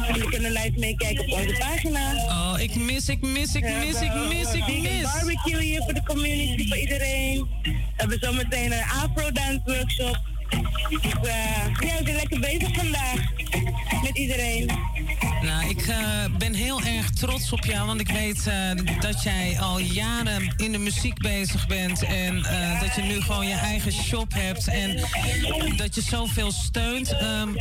Jullie 0.00 0.28
kunnen 0.28 0.52
live 0.52 0.78
meekijken 0.78 1.24
op 1.24 1.32
onze 1.32 1.56
pagina. 1.58 2.14
Oh, 2.14 2.60
ik 2.60 2.74
mis, 2.74 3.08
ik 3.08 3.20
mis, 3.20 3.54
ik 3.54 3.62
mis, 3.62 4.00
ik 4.00 4.14
mis, 4.14 4.52
ik 4.54 4.66
mis. 4.66 4.90
Een 4.90 5.02
barbecue 5.02 5.62
hier 5.62 5.82
voor 5.82 5.94
de 5.94 6.02
community, 6.02 6.68
voor 6.68 6.76
iedereen. 6.76 7.48
We 7.62 7.72
hebben 7.96 8.18
zometeen 8.20 8.72
een 8.72 8.84
afro-dance 8.84 9.60
workshop. 9.64 10.20
Dus 10.88 11.00
uh, 11.04 11.66
ja, 11.80 11.98
we 11.98 12.02
zijn 12.04 12.14
lekker 12.14 12.40
bezig 12.40 12.74
vandaag 12.74 13.20
met 14.02 14.18
iedereen. 14.18 14.70
Nou, 15.42 15.68
ik 15.68 15.86
uh, 15.86 15.96
ben 16.38 16.54
heel 16.54 16.82
erg 16.82 17.10
trots 17.10 17.52
op 17.52 17.64
jou, 17.64 17.86
want 17.86 18.00
ik 18.00 18.10
weet 18.10 18.46
uh, 18.48 19.00
dat 19.00 19.22
jij 19.22 19.56
al 19.60 19.78
jaren 19.78 20.54
in 20.56 20.72
de 20.72 20.78
muziek 20.78 21.18
bezig 21.18 21.66
bent 21.66 22.02
en 22.02 22.36
uh, 22.36 22.80
dat 22.80 22.94
je 22.94 23.02
nu 23.02 23.20
gewoon 23.20 23.46
je 23.46 23.54
eigen 23.54 23.92
shop 23.92 24.32
hebt 24.34 24.68
en 24.68 24.96
dat 25.76 25.94
je 25.94 26.02
zoveel 26.02 26.52
steunt. 26.52 27.22
Um, 27.22 27.56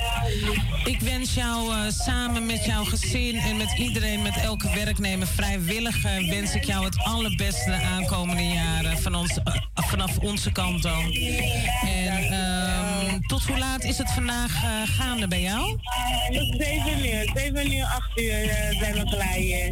ik 0.84 1.00
wens 1.00 1.34
jou 1.34 1.72
samen 1.92 2.46
met 2.46 2.66
jouw 2.66 2.84
gezin 2.84 3.36
en 3.36 3.58
met 3.58 3.78
iedereen, 3.78 4.22
met 4.22 4.36
elke 4.36 4.70
werknemer, 4.74 5.28
vrijwilliger, 5.28 6.28
wens 6.28 6.56
ik 6.56 6.64
jou 6.64 6.86
het 6.86 6.98
allerbeste 6.98 7.70
de 7.70 7.82
aankomende 7.82 8.44
jaren 8.44 8.98
van 8.98 9.16
ons, 9.16 9.40
vanaf 9.74 10.18
onze 10.18 10.52
kant 10.52 10.84
dan. 10.84 11.14
En 11.86 12.51
tot 13.32 13.44
hoe 13.44 13.58
laat 13.58 13.84
is 13.84 13.98
het 13.98 14.12
vandaag 14.12 14.64
gaande 14.86 15.28
bij 15.28 15.42
jou? 15.42 15.78
Tot 16.32 16.56
7 16.58 17.06
uur, 17.06 17.32
7 17.34 17.74
uur, 17.74 17.84
8 17.86 18.20
uur 18.20 18.44
uh, 18.44 18.80
zijn 18.80 18.94
we 18.94 19.04
klaar 19.10 19.34
hier. 19.34 19.70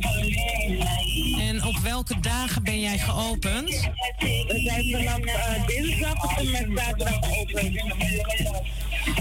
En 1.39 1.65
op 1.65 1.77
welke 1.77 2.19
dagen 2.19 2.63
ben 2.63 2.79
jij 2.79 2.97
geopend? 2.97 3.89
We 4.19 4.61
zijn 4.63 4.91
vanaf 4.91 5.19
uh, 5.19 5.67
dinsdag 5.67 6.13
tot 6.13 6.37
en 6.37 6.51
met 6.51 6.79
zaterdag 6.79 7.19
geopend. 7.21 7.81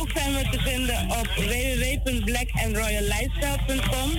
Ook 0.00 0.10
zijn 0.14 0.34
we 0.34 0.48
te 0.50 0.58
vinden 0.58 1.10
op 1.10 1.26
www.blackandroyallifestyle.com 1.36 4.10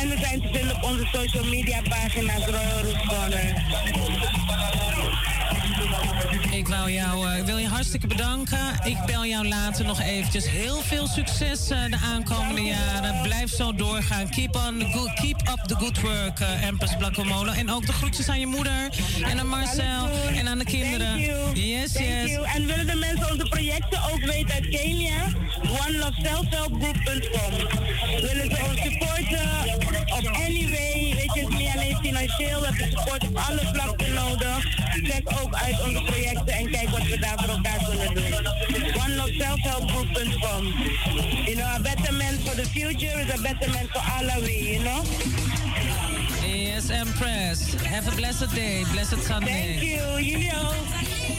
En 0.00 0.08
we 0.08 0.16
zijn 0.20 0.40
te 0.40 0.48
vinden 0.52 0.76
op 0.76 0.82
onze 0.82 1.06
social 1.12 1.44
media 1.44 1.80
pagina's 1.88 2.44
Royal 2.44 2.82
Roots 2.82 3.06
Corner. 3.06 3.62
Ik 6.50 6.68
wou 6.68 6.90
jou, 6.90 7.26
uh, 7.26 7.44
wil 7.44 7.58
je 7.58 7.68
hartstikke 7.68 8.06
bedanken. 8.06 8.58
Ik 8.84 8.96
bel 9.06 9.26
jou 9.26 9.48
later 9.48 9.84
nog 9.84 10.00
eventjes. 10.00 10.48
Heel 10.48 10.80
veel 10.80 11.06
succes 11.06 11.70
uh, 11.70 11.84
de 11.90 11.96
aankomende 12.04 12.62
jaren. 12.62 13.22
Blijf 13.22 13.50
zo 13.54 13.74
doorgaan. 13.74 14.28
Keep, 14.28 14.56
on 14.56 14.78
the 14.78 14.84
good, 14.84 15.12
keep 15.14 15.48
up 15.48 15.60
the 15.66 15.74
good 15.74 16.00
work, 16.00 16.40
uh, 16.40 16.66
Empress 16.66 16.96
Blackomolo. 16.96 17.52
En 17.52 17.70
ook 17.70 17.86
de 17.86 17.92
groetjes 17.92 18.28
aan 18.28 18.40
je 18.40 18.46
moeder 18.46 18.90
en 19.22 19.38
aan 19.38 19.48
Marcel 19.48 20.08
en 20.34 20.48
aan 20.48 20.58
de 20.58 20.64
kinderen. 20.64 21.18
Yes, 21.54 21.92
yes. 21.92 22.38
En 22.54 22.66
willen 22.66 22.86
de 22.86 22.94
mensen 22.94 23.30
onze 23.30 23.46
projecten 23.48 23.98
ook 24.12 24.24
weten 24.24 24.54
uit 24.54 24.68
Kenia? 24.68 25.26
OneLoveSelfHelpGroup.com 25.86 27.52
Willen 28.20 28.50
ze 28.50 28.64
ons 28.70 28.80
supporten 28.80 29.50
op 30.06 30.26
any 30.26 30.68
way? 30.70 31.14
Weet 31.16 31.34
je, 31.34 31.63
financieel. 32.02 32.60
We 32.60 32.66
hebben 32.66 32.90
support 32.90 33.26
op 33.28 33.36
alle 33.36 33.60
vlakken 33.72 34.12
nodig. 34.12 34.66
Check 35.02 35.30
ook 35.42 35.54
uit 35.54 35.82
onze 35.82 36.02
projecten 36.02 36.54
en 36.54 36.70
kijk 36.70 36.88
wat 36.88 37.06
we 37.06 37.18
daar 37.18 37.38
voor 37.38 37.54
elkaar 37.54 37.78
kunnen 37.88 38.14
doen. 38.14 38.32
OneLoveSelfHelpGroup.com 39.02 40.64
You 41.44 41.56
know, 41.56 41.66
a 41.66 41.80
better 41.80 42.12
man 42.12 42.34
for 42.44 42.54
the 42.54 42.66
future 42.66 43.20
is 43.20 43.30
a 43.30 43.42
better 43.42 43.70
man 43.70 43.86
for 43.92 44.02
all 44.14 44.26
of 44.26 44.44
we, 44.44 44.72
you 44.72 44.82
know? 44.82 45.02
Yes, 46.46 46.90
Empress. 46.90 47.74
Have 47.84 48.08
a 48.08 48.14
blessed 48.14 48.54
day, 48.54 48.84
blessed 48.92 49.22
Sunday. 49.22 49.76
Thank 49.76 49.82
you. 49.82 50.22
Jullie 50.22 50.52
ook. 50.52 51.33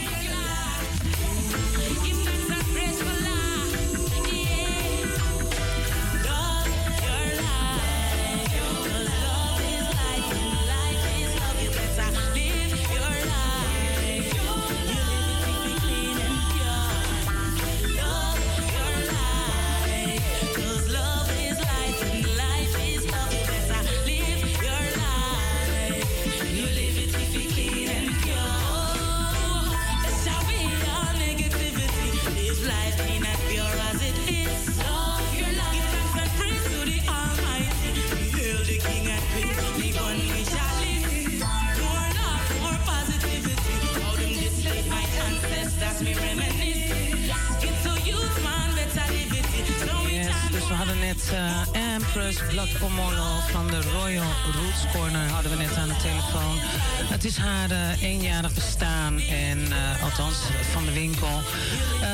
uh, 57.70 58.02
eenjarig 58.02 58.54
bestaan. 58.54 59.20
En 59.20 59.72
eh, 59.72 60.02
althans 60.02 60.36
van 60.72 60.84
de 60.84 60.92
winkel 60.92 61.40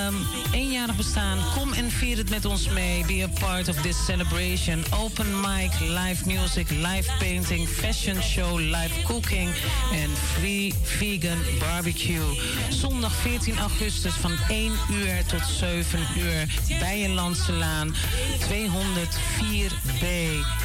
um, 0.06 0.26
eenjarig 0.52 0.96
bestaan. 0.96 1.38
Kom 1.54 1.72
en 1.72 1.90
vier 1.90 2.16
het 2.16 2.30
met 2.30 2.44
ons 2.44 2.68
mee. 2.68 3.04
Be 3.06 3.22
a 3.22 3.46
part 3.46 3.68
of 3.68 3.76
this 3.76 4.04
celebration. 4.04 4.84
Open 5.02 5.40
mic, 5.40 5.70
live 5.80 6.26
music, 6.26 6.70
live 6.70 7.10
painting, 7.18 7.68
fashion 7.68 8.22
show, 8.22 8.58
live 8.58 9.02
cooking 9.04 9.50
en 9.92 10.10
free 10.16 10.74
vegan 10.82 11.38
barbecue. 11.58 12.40
Zondag 12.70 13.12
14 13.12 13.58
augustus 13.58 14.12
van 14.12 14.32
1 14.48 14.72
uur 14.90 15.24
tot 15.26 15.46
7 15.58 16.00
uur 16.18 16.46
bij 16.78 17.04
een 17.04 17.14
Laan 17.14 17.94
204B. 18.38 20.04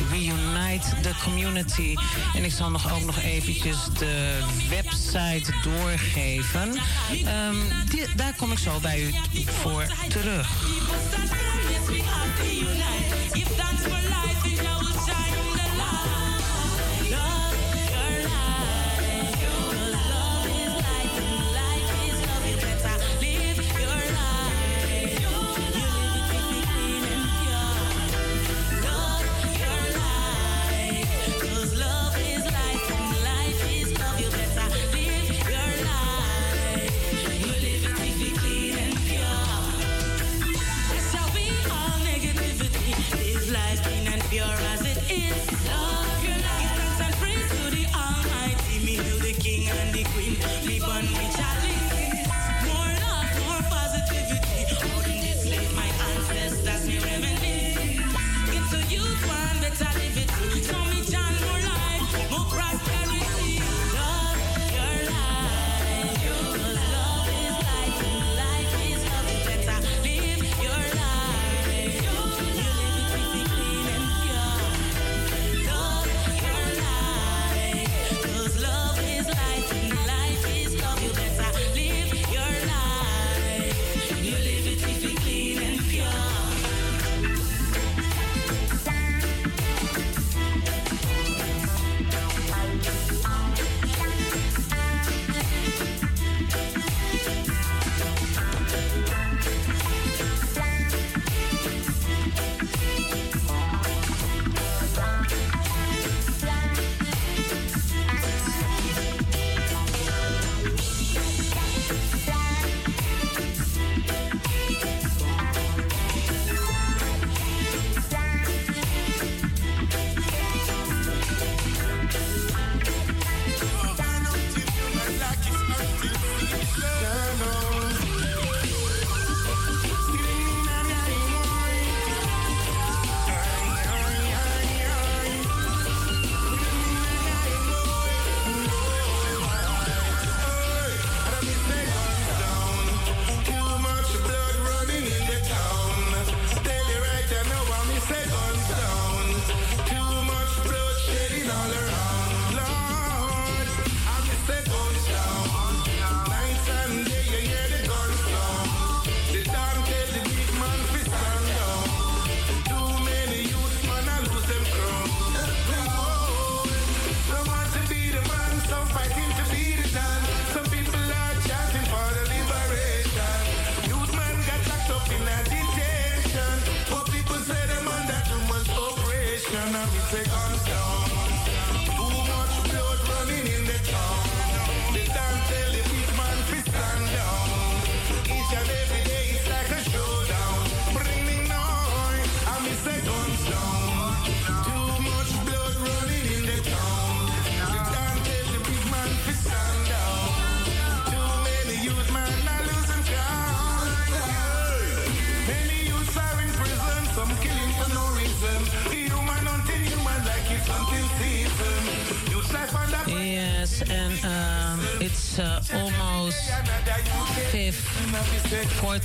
We 0.09 0.18
unite 0.18 1.01
the 1.01 1.14
community. 1.23 1.95
En 2.35 2.43
ik 2.43 2.51
zal 2.51 2.69
nog 2.69 2.93
ook 2.93 3.05
nog 3.05 3.19
eventjes 3.19 3.77
de 3.99 4.39
website 4.69 5.51
doorgeven. 5.64 6.76
Ehm, 7.26 7.55
daar 8.15 8.35
kom 8.35 8.51
ik 8.51 8.57
zo 8.57 8.80
bij 8.80 9.01
u 9.01 9.14
voor 9.34 9.86
terug. 10.10 10.48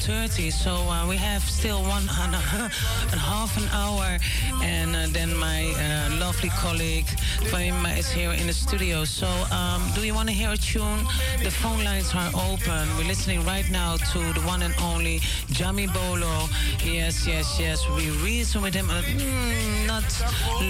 so 0.03 0.75
uh, 0.89 1.07
we 1.07 1.17
have 1.17 1.43
still 1.43 1.81
one 1.83 2.03
and 2.23 2.35
a 2.35 2.39
half 3.19 3.57
an 3.57 3.69
hour. 3.71 4.19
And 4.61 4.97
uh, 4.97 5.07
then 5.11 5.37
my 5.37 5.73
uh, 5.79 6.17
lovely 6.19 6.49
colleague 6.49 7.07
Fatima 7.51 7.91
is 7.91 8.11
here 8.11 8.33
in 8.33 8.49
the 8.49 8.53
studio. 8.73 9.05
So, 9.05 9.29
um, 9.53 9.83
do 9.95 10.01
you 10.03 10.15
want 10.15 10.31
to 10.31 10.35
hear 10.35 10.51
a 10.51 10.57
tune? 10.57 11.05
The 11.45 11.51
phone 11.51 11.85
lines 11.85 12.15
are 12.15 12.31
open. 12.49 12.89
We're 12.97 13.05
listening 13.15 13.45
right 13.45 13.69
now 13.71 13.97
to 14.13 14.19
the 14.33 14.41
one 14.47 14.63
and 14.63 14.75
only 14.81 15.21
Yami 15.61 15.93
Bolo. 15.93 16.49
Yes, 16.83 17.27
yes, 17.27 17.61
yes. 17.61 17.87
We 17.91 18.09
reasoned 18.25 18.65
with 18.65 18.73
him 18.73 18.89
uh, 18.89 19.03
hmm, 19.03 19.87
not 19.87 20.09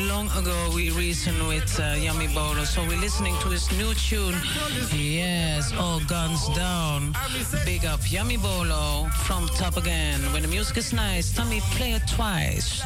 long 0.09 0.27
ago. 0.37 0.59
We 0.74 0.91
reasoned 0.91 1.47
with 1.47 1.70
uh, 1.79 2.35
Bolo. 2.35 2.65
So, 2.65 2.83
we're 2.89 2.99
listening 2.99 3.37
to 3.43 3.49
his 3.51 3.70
new 3.79 3.95
tune. 3.95 4.35
Yes, 4.93 5.73
all 5.73 6.01
guns 6.01 6.49
down. 6.57 7.15
Big 7.65 7.85
up 7.85 8.01
Yami 8.01 8.43
Bolo 8.43 9.11
from 9.27 9.47
Top 9.61 9.77
Again. 9.77 10.19
When 10.33 10.43
the 10.43 10.49
music 10.49 10.77
is 10.77 10.93
nice, 10.93 11.33
Tommy, 11.33 11.61
play 11.77 11.93
it 11.93 12.03
twice. 12.09 12.83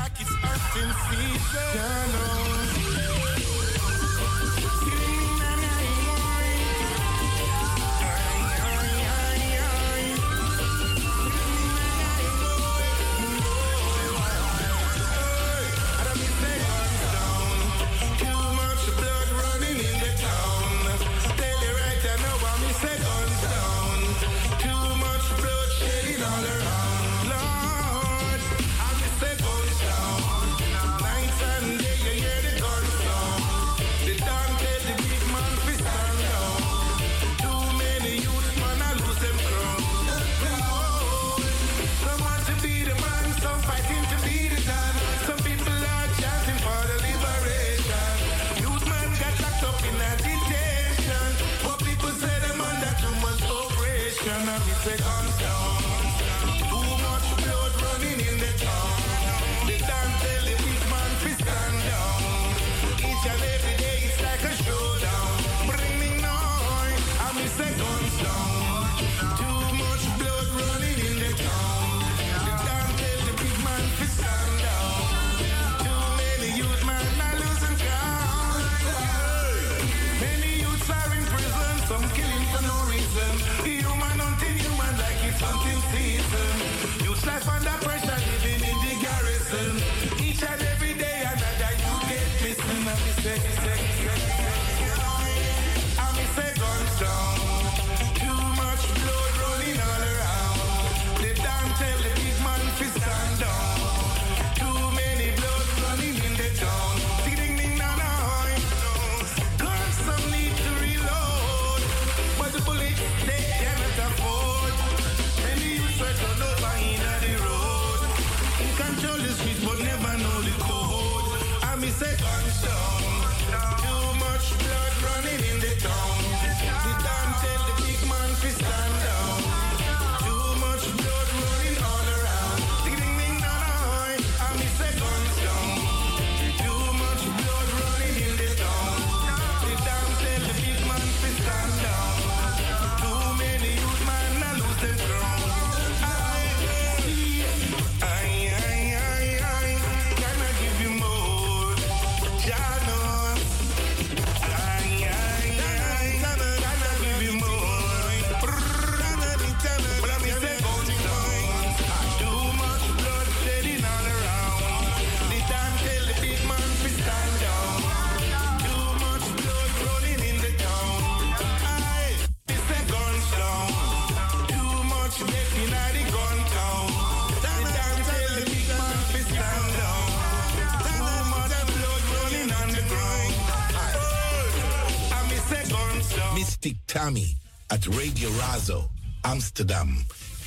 Tammy 186.96 187.36
at 187.70 187.86
Radio 187.88 188.30
Razo, 188.40 188.88
Amsterdam. 189.22 189.98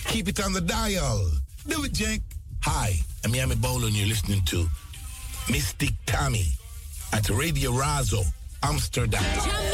Keep 0.06 0.30
it 0.30 0.44
on 0.44 0.52
the 0.52 0.62
dial. 0.62 1.30
Do 1.68 1.84
it, 1.84 1.94
Jake. 1.94 2.24
Hi, 2.64 2.96
I'm 3.24 3.34
Yami 3.34 3.62
Bolo, 3.62 3.86
and 3.86 3.96
you're 3.96 4.08
listening 4.08 4.42
to 4.46 4.68
Mistic 5.46 5.94
Tammy 6.08 6.48
at 7.14 7.30
Radio 7.30 7.72
Razo, 7.74 8.26
Amsterdam. 8.64 9.69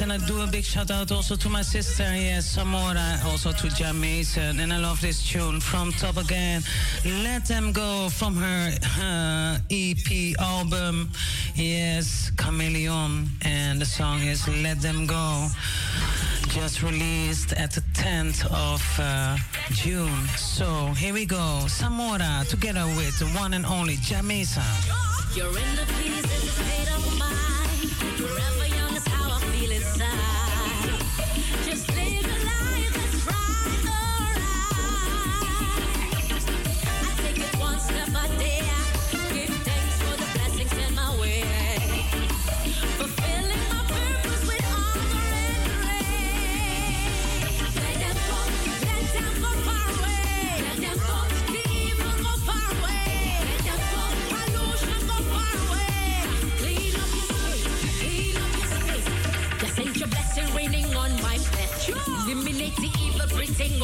And 0.00 0.12
I 0.12 0.18
do 0.18 0.40
a 0.42 0.46
big 0.46 0.64
shout 0.64 0.90
out 0.90 1.10
also 1.10 1.34
to 1.34 1.48
my 1.48 1.62
sister, 1.62 2.04
yes, 2.04 2.56
Samora, 2.56 3.24
also 3.24 3.50
to 3.52 3.68
Jah 3.68 3.92
Mason. 3.92 4.60
And 4.60 4.72
I 4.72 4.78
love 4.78 5.00
this 5.00 5.26
tune 5.26 5.60
from 5.60 5.92
Top 5.92 6.16
Again. 6.16 6.62
Let 7.04 7.46
Them 7.46 7.72
Go 7.72 8.08
from 8.08 8.36
her 8.36 8.72
uh, 9.00 9.58
EP 9.70 10.38
album, 10.38 11.10
yes, 11.54 12.30
Chameleon. 12.36 13.28
And 13.44 13.80
the 13.80 13.86
song 13.86 14.22
is 14.22 14.46
Let 14.62 14.80
Them 14.80 15.06
Go, 15.06 15.48
just 16.48 16.82
released 16.82 17.52
at 17.54 17.72
the 17.72 17.82
10th 17.94 18.44
of 18.52 18.82
uh, 19.00 19.36
June. 19.72 20.28
So 20.36 20.92
here 20.96 21.14
we 21.14 21.26
go, 21.26 21.64
Samora 21.66 22.48
together 22.48 22.86
with 22.96 23.18
the 23.18 23.26
one 23.38 23.52
and 23.54 23.66
only 23.66 23.96
Jah 23.96 24.22
Mason. 24.22 24.62
You're 25.34 25.48
in 25.48 25.76
the 25.76 25.88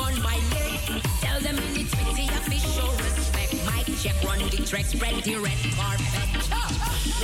on 0.05 0.23
my 0.23 0.39
leg. 0.53 0.81
Tell 1.21 1.41
them 1.41 1.57
in 1.59 1.73
the 1.75 1.85
treaty 1.85 2.29
of 2.37 2.49
me 2.49 2.59
show 2.59 2.91
respect. 3.05 3.53
Mic 3.69 3.87
check, 4.03 4.17
run 4.23 4.39
the 4.39 4.61
track, 4.69 4.85
spread 4.85 5.15
the 5.25 5.37
red 5.37 5.59
carpet. 5.77 6.05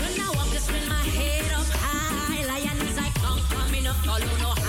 When 0.00 0.14
I 0.20 0.28
walk, 0.36 0.48
just 0.52 0.66
spin 0.68 0.88
my 0.88 1.04
head 1.18 1.52
up 1.52 1.66
high. 1.84 2.44
Lions 2.46 2.98
I 2.98 3.08
come, 3.20 3.74
in 3.74 3.86
up, 3.86 3.96
follow 3.96 4.36
no 4.44 4.59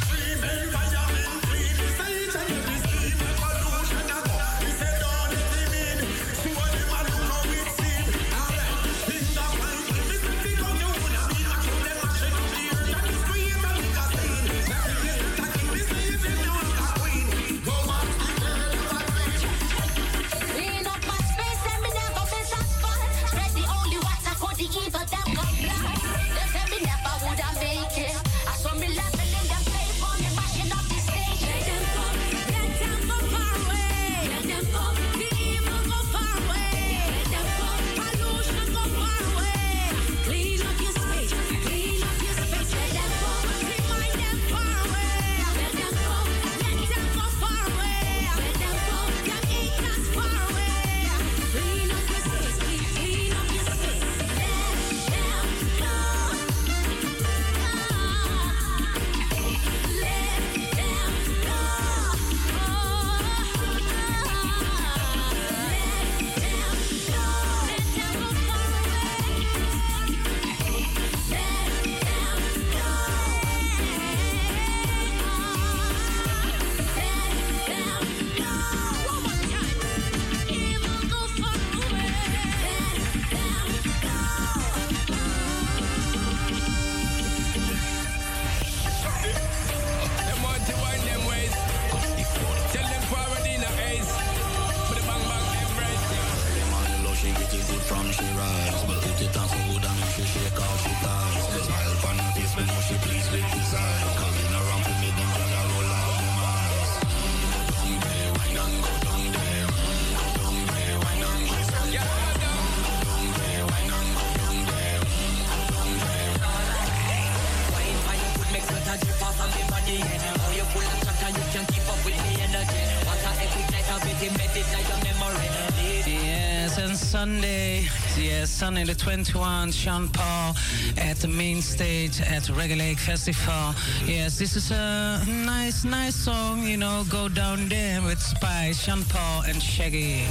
Sunday 128.70 128.84
the 128.84 128.94
21, 128.94 129.72
Sean 129.72 130.08
Paul 130.10 130.54
at 130.96 131.16
the 131.16 131.26
main 131.26 131.60
stage 131.60 132.20
at 132.20 132.44
Reggae 132.44 132.78
Lake 132.78 132.98
Festival. 132.98 133.74
Yes, 134.06 134.38
this 134.38 134.54
is 134.54 134.70
a 134.70 135.24
nice, 135.26 135.82
nice 135.82 136.14
song, 136.14 136.62
you 136.62 136.76
know, 136.76 137.02
Go 137.10 137.28
Down 137.28 137.68
There 137.68 138.00
with 138.02 138.22
Spice, 138.22 138.80
Sean 138.80 139.02
Paul 139.08 139.42
and 139.48 139.60
Shaggy. 139.60 140.22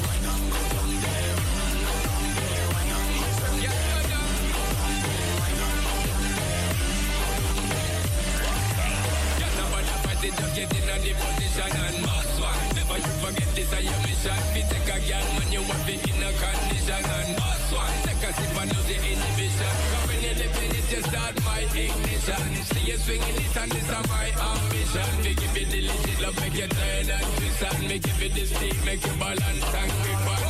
The 18.89 18.95
inhibition. 18.95 19.75
You 20.23 20.33
live 20.41 20.57
in 20.65 20.71
it, 20.73 20.89
you 20.91 21.01
start 21.03 21.35
my 21.45 21.59
ignition. 21.61 22.43
See 22.69 22.85
you 22.89 22.97
swinging 22.97 23.37
it 23.37 23.57
and 23.57 23.71
this 23.71 23.83
is 23.83 24.03
my 24.09 24.27
ambition. 24.49 25.09
Fi 25.21 25.33
give 25.37 25.57
you 25.57 25.65
the 25.69 25.81
love, 26.23 26.35
make 26.41 26.57
you 26.57 26.67
turn 26.67 27.09
and 27.09 27.27
twist 27.37 27.63
and 27.63 27.87
make 27.87 28.05
you 28.07 28.13
fit 28.13 28.33
the 28.33 28.45
stick, 28.45 28.77
make 28.85 29.05
you 29.05 29.13
balance 29.19 29.73
and 29.79 29.91
grip 30.01 30.27
on. 30.27 30.43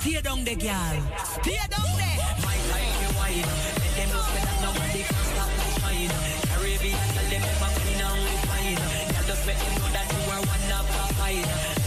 Stay 0.00 0.20
down 0.22 0.44
there, 0.44 0.56
girl. 0.56 1.02
Stay 1.42 1.58
down 1.68 1.87
just 9.38 9.46
let 9.46 9.58
them 9.58 9.74
know 9.74 9.88
that 9.92 10.06
you 10.12 10.32
are 10.32 10.40
one 10.40 10.80
of 10.80 11.10
a 11.10 11.14
kind. 11.14 11.77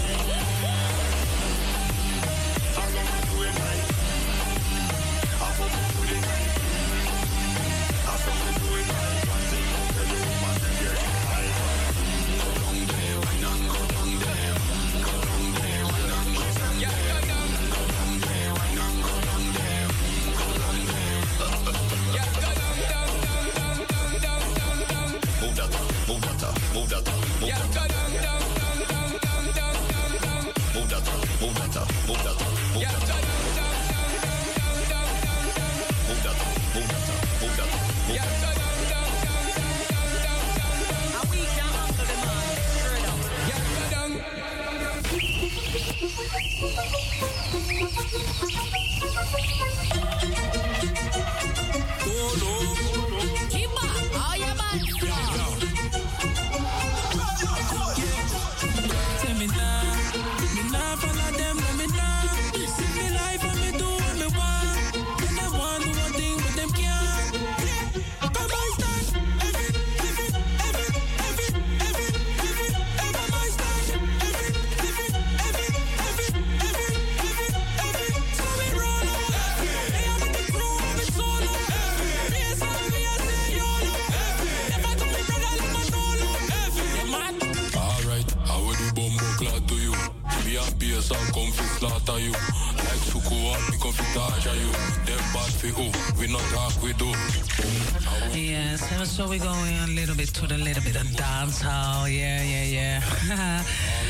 We're 99.32 99.40
going 99.40 99.78
a 99.80 99.88
little 99.88 100.14
bit 100.14 100.28
to 100.34 100.46
the 100.46 100.58
little 100.58 100.84
bit 100.84 100.98
of 100.98 101.16
dance 101.16 101.62
hall. 101.62 102.06
Yeah, 102.06 102.44
yeah, 102.44 103.00
yeah. 103.30 103.64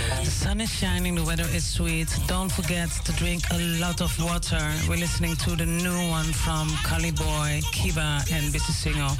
the 0.19 0.25
sun 0.25 0.59
is 0.61 0.71
shining, 0.73 1.13
the 1.13 1.23
weather 1.23 1.45
is 1.53 1.63
sweet. 1.63 2.07
Don't 2.25 2.51
forget 2.51 2.89
to 3.05 3.11
drink 3.11 3.43
a 3.51 3.59
lot 3.79 4.01
of 4.01 4.11
water. 4.19 4.59
We're 4.89 4.97
listening 4.97 5.35
to 5.45 5.55
the 5.55 5.67
new 5.67 6.09
one 6.09 6.33
from 6.33 6.69
Kalibwoy, 6.89 7.61
Kiba, 7.65 8.31
and 8.33 8.51
Busy 8.51 8.73
Signal. 8.73 9.11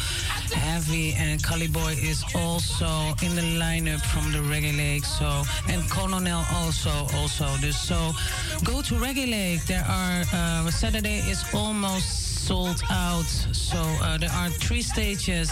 Heavy 0.52 1.14
and 1.14 1.40
Kalibwoy 1.44 1.94
is 2.04 2.24
also 2.34 2.90
in 3.22 3.36
the 3.36 3.46
lineup 3.62 4.02
from 4.02 4.32
the 4.32 4.40
Reggae 4.40 4.76
Lake. 4.76 5.06
So 5.06 5.44
and 5.70 5.88
Colonel 5.92 6.44
also 6.56 6.90
also. 7.14 7.46
So 7.70 8.12
go 8.64 8.82
to 8.82 8.96
Reggae 8.96 9.30
Lake. 9.30 9.66
There 9.66 9.86
are 9.88 10.24
uh, 10.34 10.72
Saturday 10.72 11.20
is 11.30 11.46
almost 11.54 12.31
sold 12.42 12.82
out. 12.90 13.32
So 13.54 13.78
uh, 13.78 14.18
there 14.18 14.32
are 14.32 14.50
three 14.50 14.82
stages: 14.82 15.50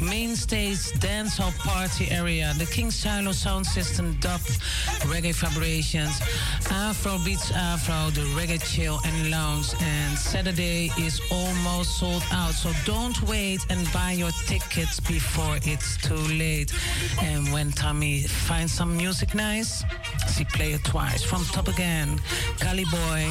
main 0.00 0.36
stage, 0.36 0.92
dance 1.00 1.36
hall, 1.38 1.52
party 1.58 2.10
area, 2.10 2.54
the 2.58 2.66
King 2.66 2.90
Shiloh 2.90 3.32
sound 3.32 3.66
system, 3.66 4.16
dub, 4.20 4.40
reggae 5.10 5.34
vibrations, 5.34 6.14
Afro 6.70 7.18
beats, 7.24 7.50
Afro, 7.52 8.10
the 8.10 8.26
reggae 8.38 8.62
chill 8.72 8.98
and 9.04 9.30
lounge. 9.30 9.74
And 9.82 10.16
Saturday 10.16 10.90
is 10.98 11.20
almost 11.30 11.98
sold 11.98 12.24
out. 12.30 12.52
So 12.52 12.70
don't 12.84 13.20
wait 13.22 13.60
and 13.70 13.80
buy 13.92 14.12
your 14.12 14.32
tickets 14.46 15.00
before 15.00 15.56
it's 15.62 15.96
too 15.96 16.24
late. 16.38 16.72
And 17.22 17.52
when 17.52 17.72
Tammy 17.72 18.22
finds 18.22 18.72
some 18.72 18.96
music 18.96 19.34
nice, 19.34 19.82
she 20.34 20.44
play 20.44 20.72
it 20.72 20.84
twice 20.84 21.22
from 21.22 21.44
top 21.46 21.68
again. 21.68 22.18
Kalibwoy, 22.62 23.24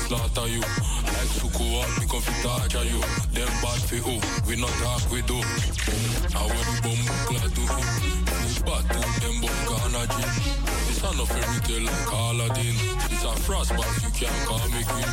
slaughter 0.10 0.48
you. 0.49 0.61
Like 1.06 1.31
Suku 1.38 1.65
and 1.77 1.94
me 2.02 2.06
come 2.10 2.22
fi 2.26 2.34
torture 2.41 2.86
you. 2.90 2.99
Them 3.30 3.52
bad 3.61 3.81
fi 3.86 3.98
who? 4.02 4.15
We 4.49 4.56
not 4.57 4.73
talk 4.81 5.06
we 5.14 5.22
do. 5.22 5.38
How 6.34 6.49
would 6.49 6.65
the 6.65 6.76
bumbo 6.81 7.14
clad 7.30 7.49
to 7.53 7.61
you? 7.61 7.81
Food 8.26 8.57
bad 8.65 8.84
to 8.90 8.99
them 9.22 9.36
but 9.41 9.57
gonna 9.69 10.03
gym. 10.10 10.30
This 10.90 11.03
a 11.06 11.10
no 11.14 11.26
fairy 11.30 11.60
tale 11.61 11.86
like 11.86 12.10
Aladdin. 12.10 12.76
It's 13.14 13.23
a 13.23 13.31
frost 13.45 13.72
but 13.77 13.90
you 14.02 14.10
can't 14.18 14.40
call 14.49 14.65
me 14.73 14.81
queen. 14.90 15.10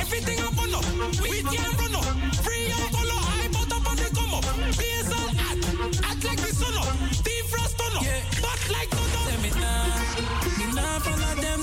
Everything 0.00 0.40
up 0.40 0.56
on 0.56 0.72
up, 0.72 0.86
we 1.20 1.42
can't 1.44 1.74
run 1.80 1.94
up. 2.00 2.06
Free 2.40 2.72
and 2.72 2.88
follow, 2.96 3.20
high 3.28 3.52
but 3.52 3.72
up 3.76 3.84
and 3.92 3.98
they 4.00 4.10
come 4.16 4.32
up. 4.32 4.46
Base 4.80 5.12
and 5.20 5.36
act, 5.52 5.64
act 6.00 6.22
like 6.24 6.40
the 6.40 6.50
sun 6.56 6.74
up. 6.80 6.88
Team 7.24 7.44
frost 7.52 7.76
on 7.76 7.92
up, 8.00 8.08
but 8.40 8.60
like 8.72 8.90
no 8.96 9.04
up. 9.04 9.28
Tell 9.28 9.40
me 9.44 9.50
now, 9.60 9.84
me 10.56 10.66
nah 10.72 10.98
follow 11.04 11.34
them, 11.44 11.60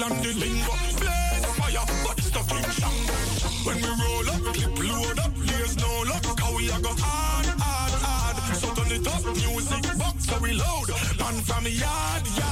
style 0.00 0.22
the 0.22 0.32
lingo. 0.34 0.72
Blaze 0.98 1.46
fire, 1.58 1.86
but 2.04 2.20
stuck 2.20 2.50
in 2.52 2.70
shang. 2.70 3.00
When 3.64 3.76
we 3.76 3.90
roll 4.02 4.28
up, 4.30 4.54
clip 4.54 4.78
load 4.78 5.18
up, 5.18 5.32
there's 5.36 5.76
no 5.76 6.02
luck. 6.10 6.24
How 6.40 6.56
we 6.56 6.70
a 6.70 6.80
go 6.80 6.92
hard, 6.96 7.46
hard, 7.60 7.92
hard. 8.04 8.56
So 8.56 8.74
turn 8.74 8.92
it 8.92 9.06
up, 9.06 9.24
music 9.36 9.98
box, 9.98 10.26
so 10.26 10.38
we 10.40 10.52
load. 10.52 10.88
Man 11.18 11.42
from 11.42 11.66
yard, 11.66 12.26
yard. 12.38 12.49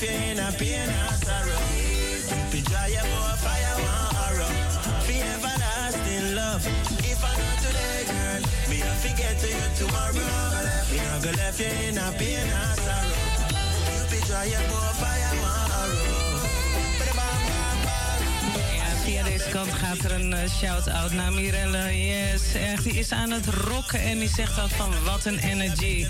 In 0.00 0.38
a 0.38 0.52
pain 0.52 0.88
or 0.88 1.12
sorrow. 1.26 1.58
Be 2.52 2.60
dry 2.62 2.88
boy 3.02 3.34
fire 3.42 3.74
one 3.82 4.14
arrow. 4.30 4.52
Be 5.08 5.20
everlasting 5.20 6.36
love. 6.36 6.64
If 7.02 7.18
I 7.24 7.34
know 7.34 7.54
today, 7.58 8.06
girl, 8.06 8.42
me 8.70 8.78
not 8.78 8.96
forget 9.02 9.36
to 9.40 9.48
you 9.48 9.68
tomorrow. 9.74 10.14
Me 10.92 10.98
not 11.02 11.22
go 11.24 11.30
left 11.30 11.58
you 11.58 11.66
in 11.66 11.98
a 11.98 12.12
pain 12.16 12.46
or 12.46 12.74
sorrow. 12.78 13.18
You 13.90 14.02
be 14.08 14.18
dry 14.28 14.46
boy 14.70 14.92
fire 15.02 15.17
kant 19.52 19.72
gaat 19.72 19.98
er 19.98 20.12
een 20.12 20.32
eh, 20.32 20.50
shout-out 20.50 21.12
naar 21.12 21.32
Mirelle. 21.32 22.06
Yes, 22.06 22.54
echt, 22.54 22.82
die 22.82 22.92
is 22.92 23.12
aan 23.12 23.30
het 23.30 23.46
rocken 23.46 24.00
en 24.00 24.18
die 24.18 24.28
zegt 24.28 24.60
ook 24.60 24.70
van 24.70 24.92
wat 25.04 25.24
een 25.24 25.38
energy. 25.38 26.06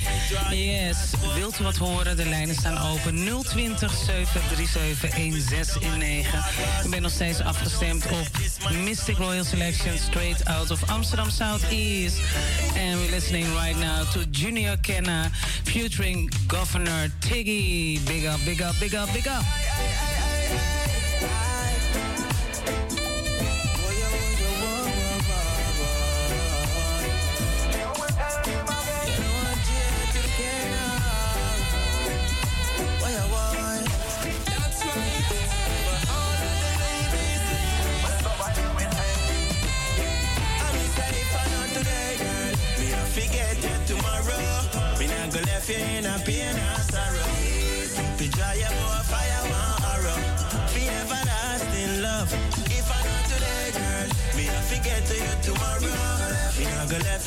Yes, 0.50 0.96
wilt 1.34 1.60
u 1.60 1.64
wat 1.64 1.76
horen? 1.76 2.16
De 2.16 2.24
lijnen 2.24 2.54
staan 2.54 2.78
open. 2.78 3.14
020 3.44 3.92
737 4.06 5.10
1619. 5.10 6.40
Ik 6.84 6.90
ben 6.90 7.02
nog 7.02 7.10
steeds 7.10 7.40
afgestemd 7.40 8.06
op 8.06 8.28
Mystic 8.84 9.16
Royal 9.16 9.44
Selection 9.44 9.98
straight 9.98 10.44
out 10.44 10.70
of 10.70 10.90
Amsterdam 10.90 11.30
Southeast. 11.30 12.18
And 12.74 13.00
we're 13.00 13.10
listening 13.10 13.46
right 13.46 13.78
now 13.78 14.10
to 14.10 14.20
Junior 14.30 14.78
Kenna 14.80 15.28
featuring 15.64 16.32
Governor 16.46 17.10
Tiggy. 17.18 18.00
Big 18.04 18.24
up, 18.24 18.38
big 18.44 18.60
up, 18.60 18.74
big 18.78 18.94
up, 18.94 19.12
big 19.12 19.26
up. 19.26 20.17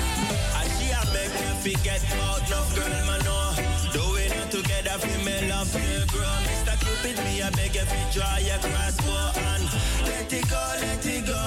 And 0.57 0.69
she 0.77 0.91
a 0.91 1.03
beg 1.13 1.31
me 1.41 1.75
forget 1.75 2.03
about 2.13 2.51
love, 2.51 2.75
girl, 2.75 2.89
man, 3.07 3.21
no. 3.25 3.55
Doing 3.93 4.33
it 4.33 4.51
together 4.51 4.99
for 4.99 5.19
me 5.25 5.49
love 5.49 5.71
to 5.73 6.07
grow. 6.13 6.37
Mr. 6.49 6.77
Cupid, 6.81 7.19
me 7.25 7.41
a 7.41 7.51
beg 7.53 7.75
you 7.75 7.85
fi 7.85 8.01
draw 8.13 8.37
your 8.39 8.59
crossbow 8.59 9.41
and 9.53 9.65
let 10.07 10.33
it 10.33 10.49
go, 10.49 10.63
let 10.81 11.07
it 11.07 11.27
go. 11.27 11.43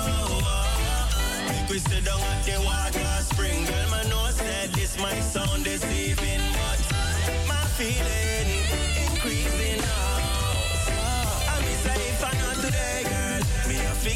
We 1.70 1.78
sit 1.78 2.06
down 2.06 2.20
at 2.20 2.44
the 2.46 2.60
water 2.66 3.24
spring, 3.24 3.66
girl, 3.66 3.90
man, 3.92 4.10
no 4.10 4.26
said 4.32 4.72
this 4.74 4.98
might 5.00 5.22
sound 5.22 5.64
deceiving, 5.64 6.42
but 6.54 6.80
my 7.48 7.64
feeling 7.78 8.29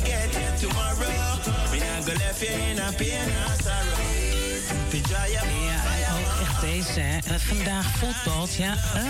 it 0.05 0.57
tomorrow. 0.57 1.71
Me 1.71 1.79
not 1.79 2.05
go 2.05 2.13
left 2.13 2.41
you 2.41 2.49
in 2.49 2.79
a 2.79 2.91
pain 2.93 3.62
deze, 6.85 6.99
hè. 6.99 7.17
Eh, 7.17 7.39
vandaag 7.39 7.85
voetbalt, 7.85 8.55
ja. 8.55 8.75
Eh, 8.93 9.03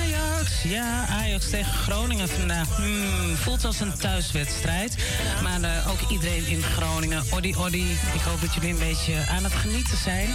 Ajax, 0.00 0.62
ja, 0.62 1.06
Ajax 1.06 1.50
tegen 1.50 1.72
Groningen 1.72 2.28
vandaag. 2.28 2.76
Hmm, 2.76 3.36
voelt 3.36 3.64
als 3.64 3.80
een 3.80 3.98
thuiswedstrijd. 3.98 4.96
Maar 5.42 5.62
eh, 5.62 5.90
ook 5.90 6.10
iedereen 6.10 6.46
in 6.46 6.62
Groningen, 6.62 7.24
oddy 7.30 7.54
oddy. 7.58 7.84
Ik 8.14 8.20
hoop 8.20 8.40
dat 8.40 8.54
jullie 8.54 8.70
een 8.70 8.78
beetje 8.78 9.14
aan 9.30 9.44
het 9.44 9.52
genieten 9.52 9.96
zijn. 9.96 10.28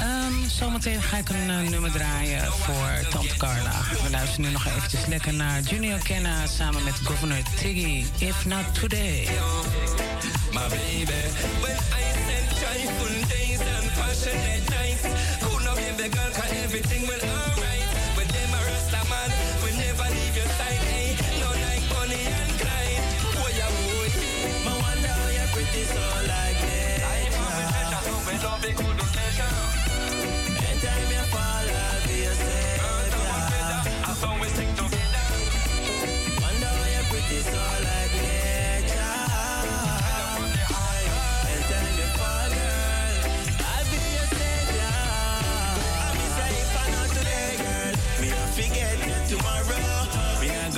Ehm, 0.00 0.48
zometeen 0.48 1.02
ga 1.02 1.16
ik 1.16 1.28
een 1.28 1.70
nummer 1.70 1.90
draaien 1.90 2.52
voor 2.52 3.08
Tante 3.10 3.36
Carla. 3.36 3.80
We 4.02 4.10
luisteren 4.10 4.44
nu 4.44 4.52
nog 4.52 4.66
eventjes 4.66 5.06
lekker 5.06 5.34
naar 5.34 5.60
Junior 5.60 5.98
Kenna 5.98 6.46
samen 6.46 6.84
met 6.84 6.94
Governor 7.04 7.42
Tiggy. 7.56 8.04
If 8.18 8.44
not 8.44 8.74
today. 8.80 9.28
My 10.52 10.68
baby, 10.68 11.22
when 11.60 11.76
I 11.76 12.04
said 12.26 12.44
joyful 12.60 13.28
days 13.28 13.60
and 13.60 13.92
passionate 13.94 14.70
nights, 14.70 15.31
the 15.96 16.08
girl, 16.08 16.30
cause 16.32 16.52
everything 16.64 17.02
will 17.06 17.20
alright. 17.20 17.86
With 18.16 18.28
them 18.28 18.50
a 18.54 18.60
rasta 18.64 19.02
man, 19.10 19.30
we 19.64 19.70
never 19.76 20.08
leave 20.14 20.36
your 20.36 20.50
side, 20.58 20.82
eh? 20.88 21.16
No 21.40 21.48
like 21.64 21.84
Bonnie 21.90 22.26
and 22.38 22.52
Clyde. 22.60 23.02
Boy, 23.36 23.52
ya 23.58 23.68
boy. 23.68 24.08
My 24.64 24.74
wonder 24.84 25.08
how 25.08 25.28
you're 25.36 25.50
pretty 25.52 25.84
so 25.84 26.02
like 26.28 26.58
this. 26.64 27.02
Life 27.02 27.34
will 27.38 27.52
be 27.58 27.64
better, 27.74 28.00
so 28.06 28.14
we 28.26 28.34
love 28.40 28.64
it, 28.64 29.11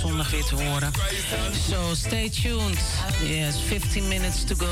zondag 0.00 0.30
weer 0.30 0.44
te 0.44 0.54
horen. 0.54 0.92
So 1.68 1.94
stay 1.94 2.30
tuned. 2.30 2.80
Yes, 3.22 3.56
15 3.60 4.08
minutes 4.08 4.44
to 4.44 4.54
go 4.54 4.66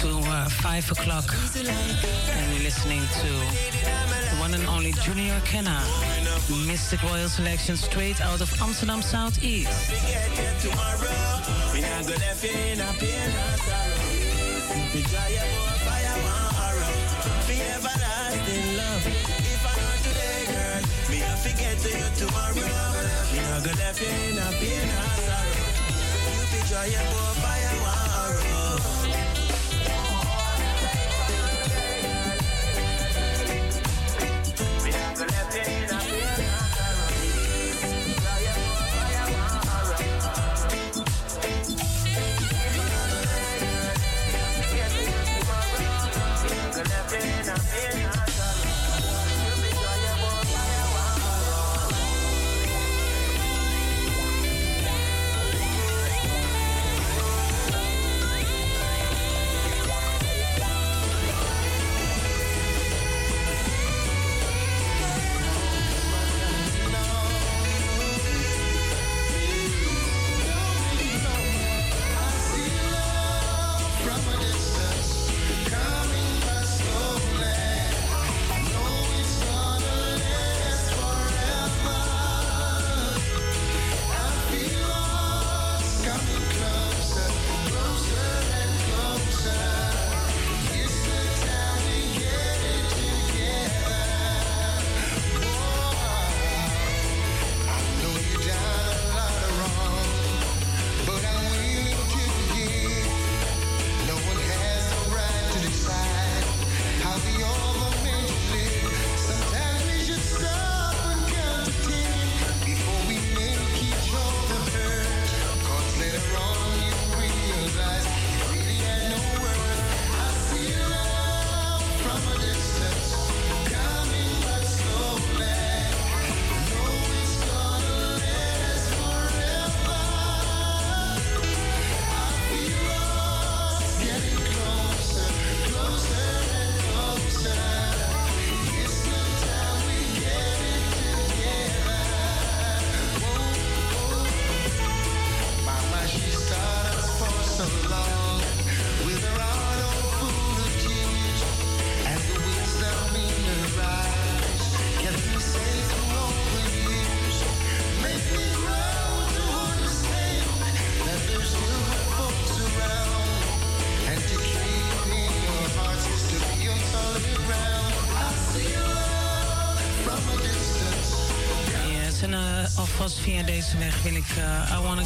to 0.00 0.08
uh, 0.08 0.46
5 0.46 0.90
o'clock. 0.90 1.34
And 2.36 2.52
you're 2.52 2.62
listening 2.62 3.00
to 3.00 3.28
the 4.30 4.36
one 4.40 4.54
and 4.54 4.66
only 4.68 4.92
Junior 4.92 5.40
Kenna. 5.44 5.80
Mistic 6.66 7.02
Royal 7.02 7.28
Selection 7.28 7.76
straight 7.76 8.20
out 8.20 8.40
of 8.40 8.60
Amsterdam 8.60 9.02
Southeast. 9.02 9.68
Me 14.94 15.02
to 21.78 21.88
you 21.88 22.10
tomorrow. 22.16 22.54
Me 23.32 23.38
not 23.50 23.62
go 23.62 23.70
left 23.78 24.00
you 24.00 24.08
in 24.08 24.38
a 24.38 24.48
pain 24.58 24.88
or 24.98 25.10
sorrow. 25.26 25.68
You 26.34 26.44
be 26.50 26.60
try 26.68 26.86
you 26.86 27.04
go 27.12 27.22
fire 27.42 28.17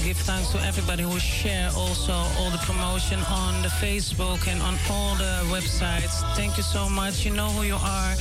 give 0.04 0.16
thanks 0.16 0.50
to 0.50 0.58
everybody 0.62 1.02
who 1.02 1.18
share 1.20 1.70
also 1.76 2.12
all 2.12 2.50
the 2.50 2.58
promotion 2.58 3.20
on 3.30 3.62
the 3.62 3.68
Facebook 3.68 4.48
and 4.48 4.60
on 4.62 4.76
all 4.90 5.14
the 5.14 5.42
websites. 5.46 6.22
Thank 6.34 6.56
you 6.56 6.62
so 6.62 6.88
much. 6.88 7.24
You 7.24 7.32
know 7.32 7.48
who 7.48 7.62
you 7.62 7.76
are. 7.76 8.12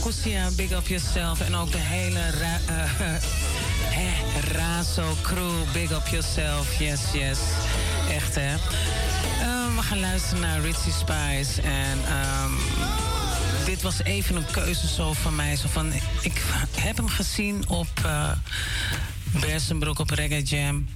Zuster 0.04 0.32
Akosia, 0.32 0.50
big 0.56 0.72
up 0.72 0.88
yourself. 0.88 1.42
En 1.42 1.56
ook 1.56 1.72
de 1.72 1.78
hele 1.78 2.20
eh, 2.68 3.16
Razo 4.56 5.16
crew, 5.22 5.72
big 5.74 5.92
up 5.92 6.08
yourself. 6.08 6.80
Yes, 6.80 7.00
yes. 7.14 7.40
Echt, 8.12 8.36
hè? 8.36 8.54
Eh, 8.54 9.76
we 9.76 9.82
gaan 9.82 10.00
luisteren 10.00 10.40
naar 10.40 10.62
Richie 10.62 10.92
Spice 10.92 11.62
en... 11.62 11.98
ehm, 12.06 12.52
dit 13.66 13.82
was 13.82 14.04
even 14.04 14.36
een 14.36 14.52
keuze 14.52 15.14
van 15.14 15.36
mij. 15.36 15.56
Zo 15.56 15.68
van, 15.68 15.94
ik 16.22 16.42
heb 16.76 16.98
hem 16.98 17.08
gezien 17.08 17.64
op 17.68 17.88
uh, 18.06 18.32
Bersenbroek 19.32 20.00
op 20.00 20.10
Reggae 20.10 20.44
Jam. 20.44 20.88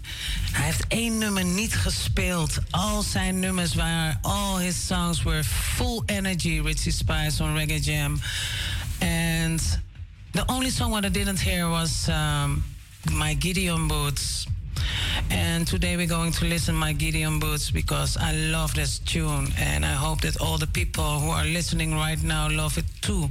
Hij 0.52 0.66
heeft 0.66 0.86
één 0.88 1.18
nummer 1.18 1.46
niet 1.46 1.76
gespeeld. 1.76 2.58
Al 2.70 3.02
zijn 3.02 3.40
nummers 3.40 3.76
waren, 3.76 4.20
all 4.22 4.62
his 4.62 4.86
songs 4.86 5.24
were 5.24 5.44
full 5.44 6.02
energy. 6.06 6.62
Richie 6.64 6.92
Spice 6.92 7.44
on 7.44 7.56
Reggae 7.56 7.80
Jam. 7.80 8.20
And 9.54 9.78
the 10.32 10.52
only 10.52 10.72
song 10.72 10.90
what 10.90 11.06
I 11.06 11.10
didn't 11.10 11.40
hear 11.40 11.70
was 11.70 12.10
um, 12.10 12.64
My 13.12 13.36
Gideon 13.36 13.88
Boots. 13.88 14.48
And 15.30 15.68
today 15.68 15.96
we're 15.96 16.08
going 16.08 16.32
to 16.32 16.46
listen 16.46 16.74
my 16.74 16.92
Gideon 16.92 17.38
Boots 17.38 17.70
because 17.70 18.18
I 18.18 18.32
love 18.34 18.74
this 18.74 18.98
tune 18.98 19.50
and 19.60 19.86
I 19.86 19.92
hope 19.92 20.22
that 20.22 20.42
all 20.42 20.58
the 20.58 20.66
people 20.66 21.20
who 21.20 21.30
are 21.30 21.46
listening 21.46 21.94
right 21.94 22.22
now 22.24 22.50
love 22.50 22.80
it 22.80 22.86
too. 23.02 23.30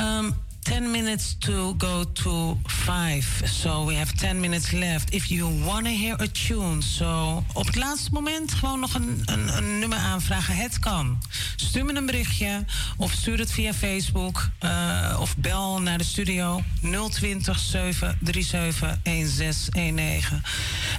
Um, 0.00 0.36
10 0.66 0.90
minutes 0.90 1.36
to 1.38 1.74
go 1.78 2.04
to 2.12 2.56
5. 2.64 3.42
So 3.44 3.84
we 3.84 3.94
have 3.94 4.12
10 4.16 4.40
minutes 4.40 4.72
left. 4.72 5.14
If 5.14 5.30
you 5.30 5.64
want 5.64 5.86
to 5.86 5.92
hear 5.92 6.14
a 6.20 6.26
tune, 6.26 6.82
so 6.82 7.42
op 7.52 7.66
het 7.66 7.76
laatste 7.76 8.10
moment 8.12 8.52
gewoon 8.52 8.80
nog 8.80 8.94
een, 8.94 9.22
een, 9.24 9.56
een 9.56 9.78
nummer 9.78 9.98
aanvragen. 9.98 10.56
Het 10.56 10.78
kan. 10.78 11.18
Stuur 11.56 11.84
me 11.84 11.94
een 11.94 12.06
berichtje 12.06 12.64
of 12.96 13.12
stuur 13.12 13.38
het 13.38 13.52
via 13.52 13.74
Facebook 13.74 14.48
uh, 14.64 15.16
of 15.20 15.36
bel 15.36 15.80
naar 15.80 15.98
de 15.98 16.04
studio 16.04 16.62
020 17.10 17.58
737 17.58 18.98
1619. 19.02 20.42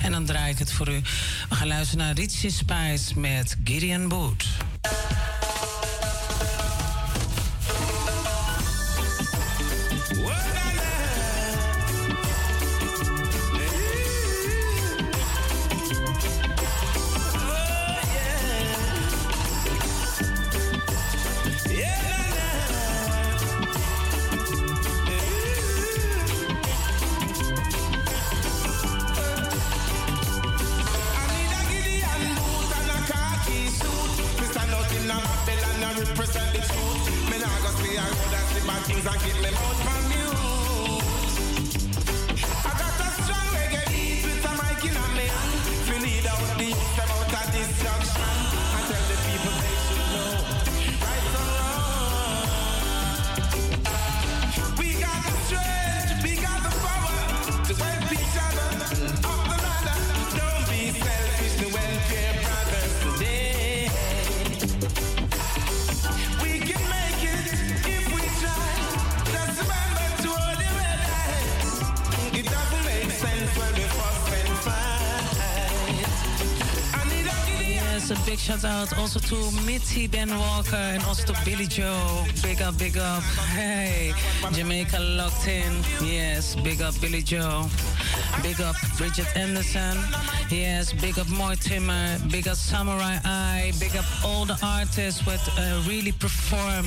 En 0.02 0.12
dan 0.12 0.26
draai 0.26 0.52
ik 0.52 0.60
het 0.60 0.74
voor 0.74 0.90
u. 0.90 1.02
We 1.50 1.56
gaan 1.56 1.68
luisteren 1.68 2.06
naar 2.06 2.16
Richie 2.16 2.52
Spice 2.52 3.20
met 3.20 3.58
Gideon 3.64 4.08
Boot. 4.08 4.46
Mitty 79.98 80.08
Ben 80.10 80.38
Walker 80.38 80.76
and 80.76 81.02
also 81.06 81.34
Billy 81.44 81.66
Joe. 81.66 82.24
Big 82.44 82.62
up, 82.62 82.78
big 82.78 83.00
up. 83.00 83.24
Hey, 83.56 84.14
Jamaica 84.54 85.00
locked 85.00 85.48
in. 85.48 85.74
Yes, 86.04 86.56
big 86.56 86.84
up 86.84 86.94
Billy 87.02 87.24
Joe. 87.24 87.66
Big 88.44 88.62
up 88.62 88.76
Bridget 89.00 89.26
Anderson. 89.36 89.98
Yes, 90.52 90.94
big 90.94 91.18
up 91.18 91.28
Mortimer. 91.30 92.20
Big 92.30 92.48
up 92.48 92.58
Samurai 92.58 93.18
Eye. 93.26 93.72
Big 93.80 93.96
up 93.96 94.06
all 94.24 94.46
the 94.46 94.60
artists 94.62 95.26
that 95.26 95.42
uh, 95.58 95.82
really 95.90 96.12
perform 96.12 96.86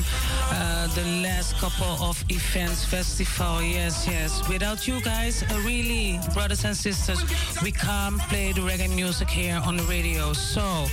uh, 0.53 0.87
the 0.95 1.05
last 1.21 1.57
couple 1.57 1.97
of 2.09 2.23
events, 2.29 2.85
festival. 2.85 3.61
Yes, 3.61 4.07
yes. 4.07 4.49
Without 4.49 4.87
you 4.87 5.01
guys, 5.01 5.43
uh, 5.43 5.61
really, 5.67 6.21
brothers 6.33 6.65
and 6.65 6.77
sisters, 6.77 7.25
we 7.61 7.73
can't 7.73 8.21
play 8.31 8.53
the 8.53 8.61
reggae 8.61 8.95
music 8.95 9.29
here 9.29 9.61
on 9.67 9.77
the 9.77 9.85
radio. 9.85 10.33
So 10.33 10.87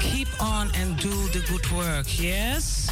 keep 0.00 0.28
on 0.42 0.70
and 0.74 0.96
do 0.96 1.10
the 1.28 1.40
good 1.48 1.70
work. 1.72 2.06
Yes. 2.20 2.88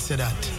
To 0.00 0.16
that. 0.16 0.49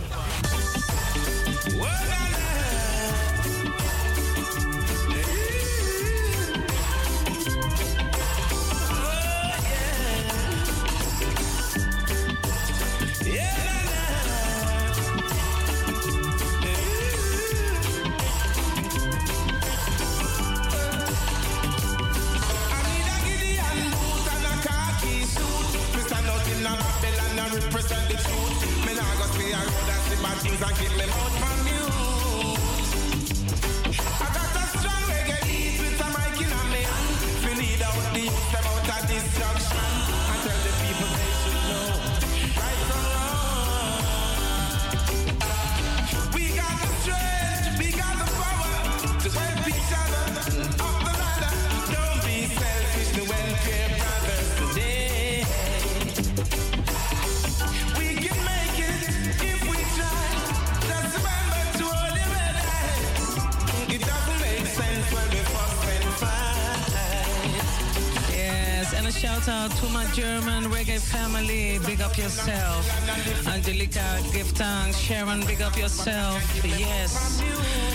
Big 75.62 75.68
up 75.68 75.78
yourself. 75.78 76.66
Yes. 76.66 77.42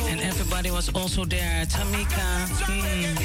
And 0.09 0.21
everybody 0.21 0.71
was 0.71 0.89
also 0.95 1.25
there. 1.25 1.67
Tamika. 1.67 2.47
mm. 2.67 3.17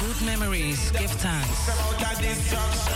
Good 0.00 0.26
memories. 0.26 0.90
Give 0.90 1.10
thanks. 1.10 2.95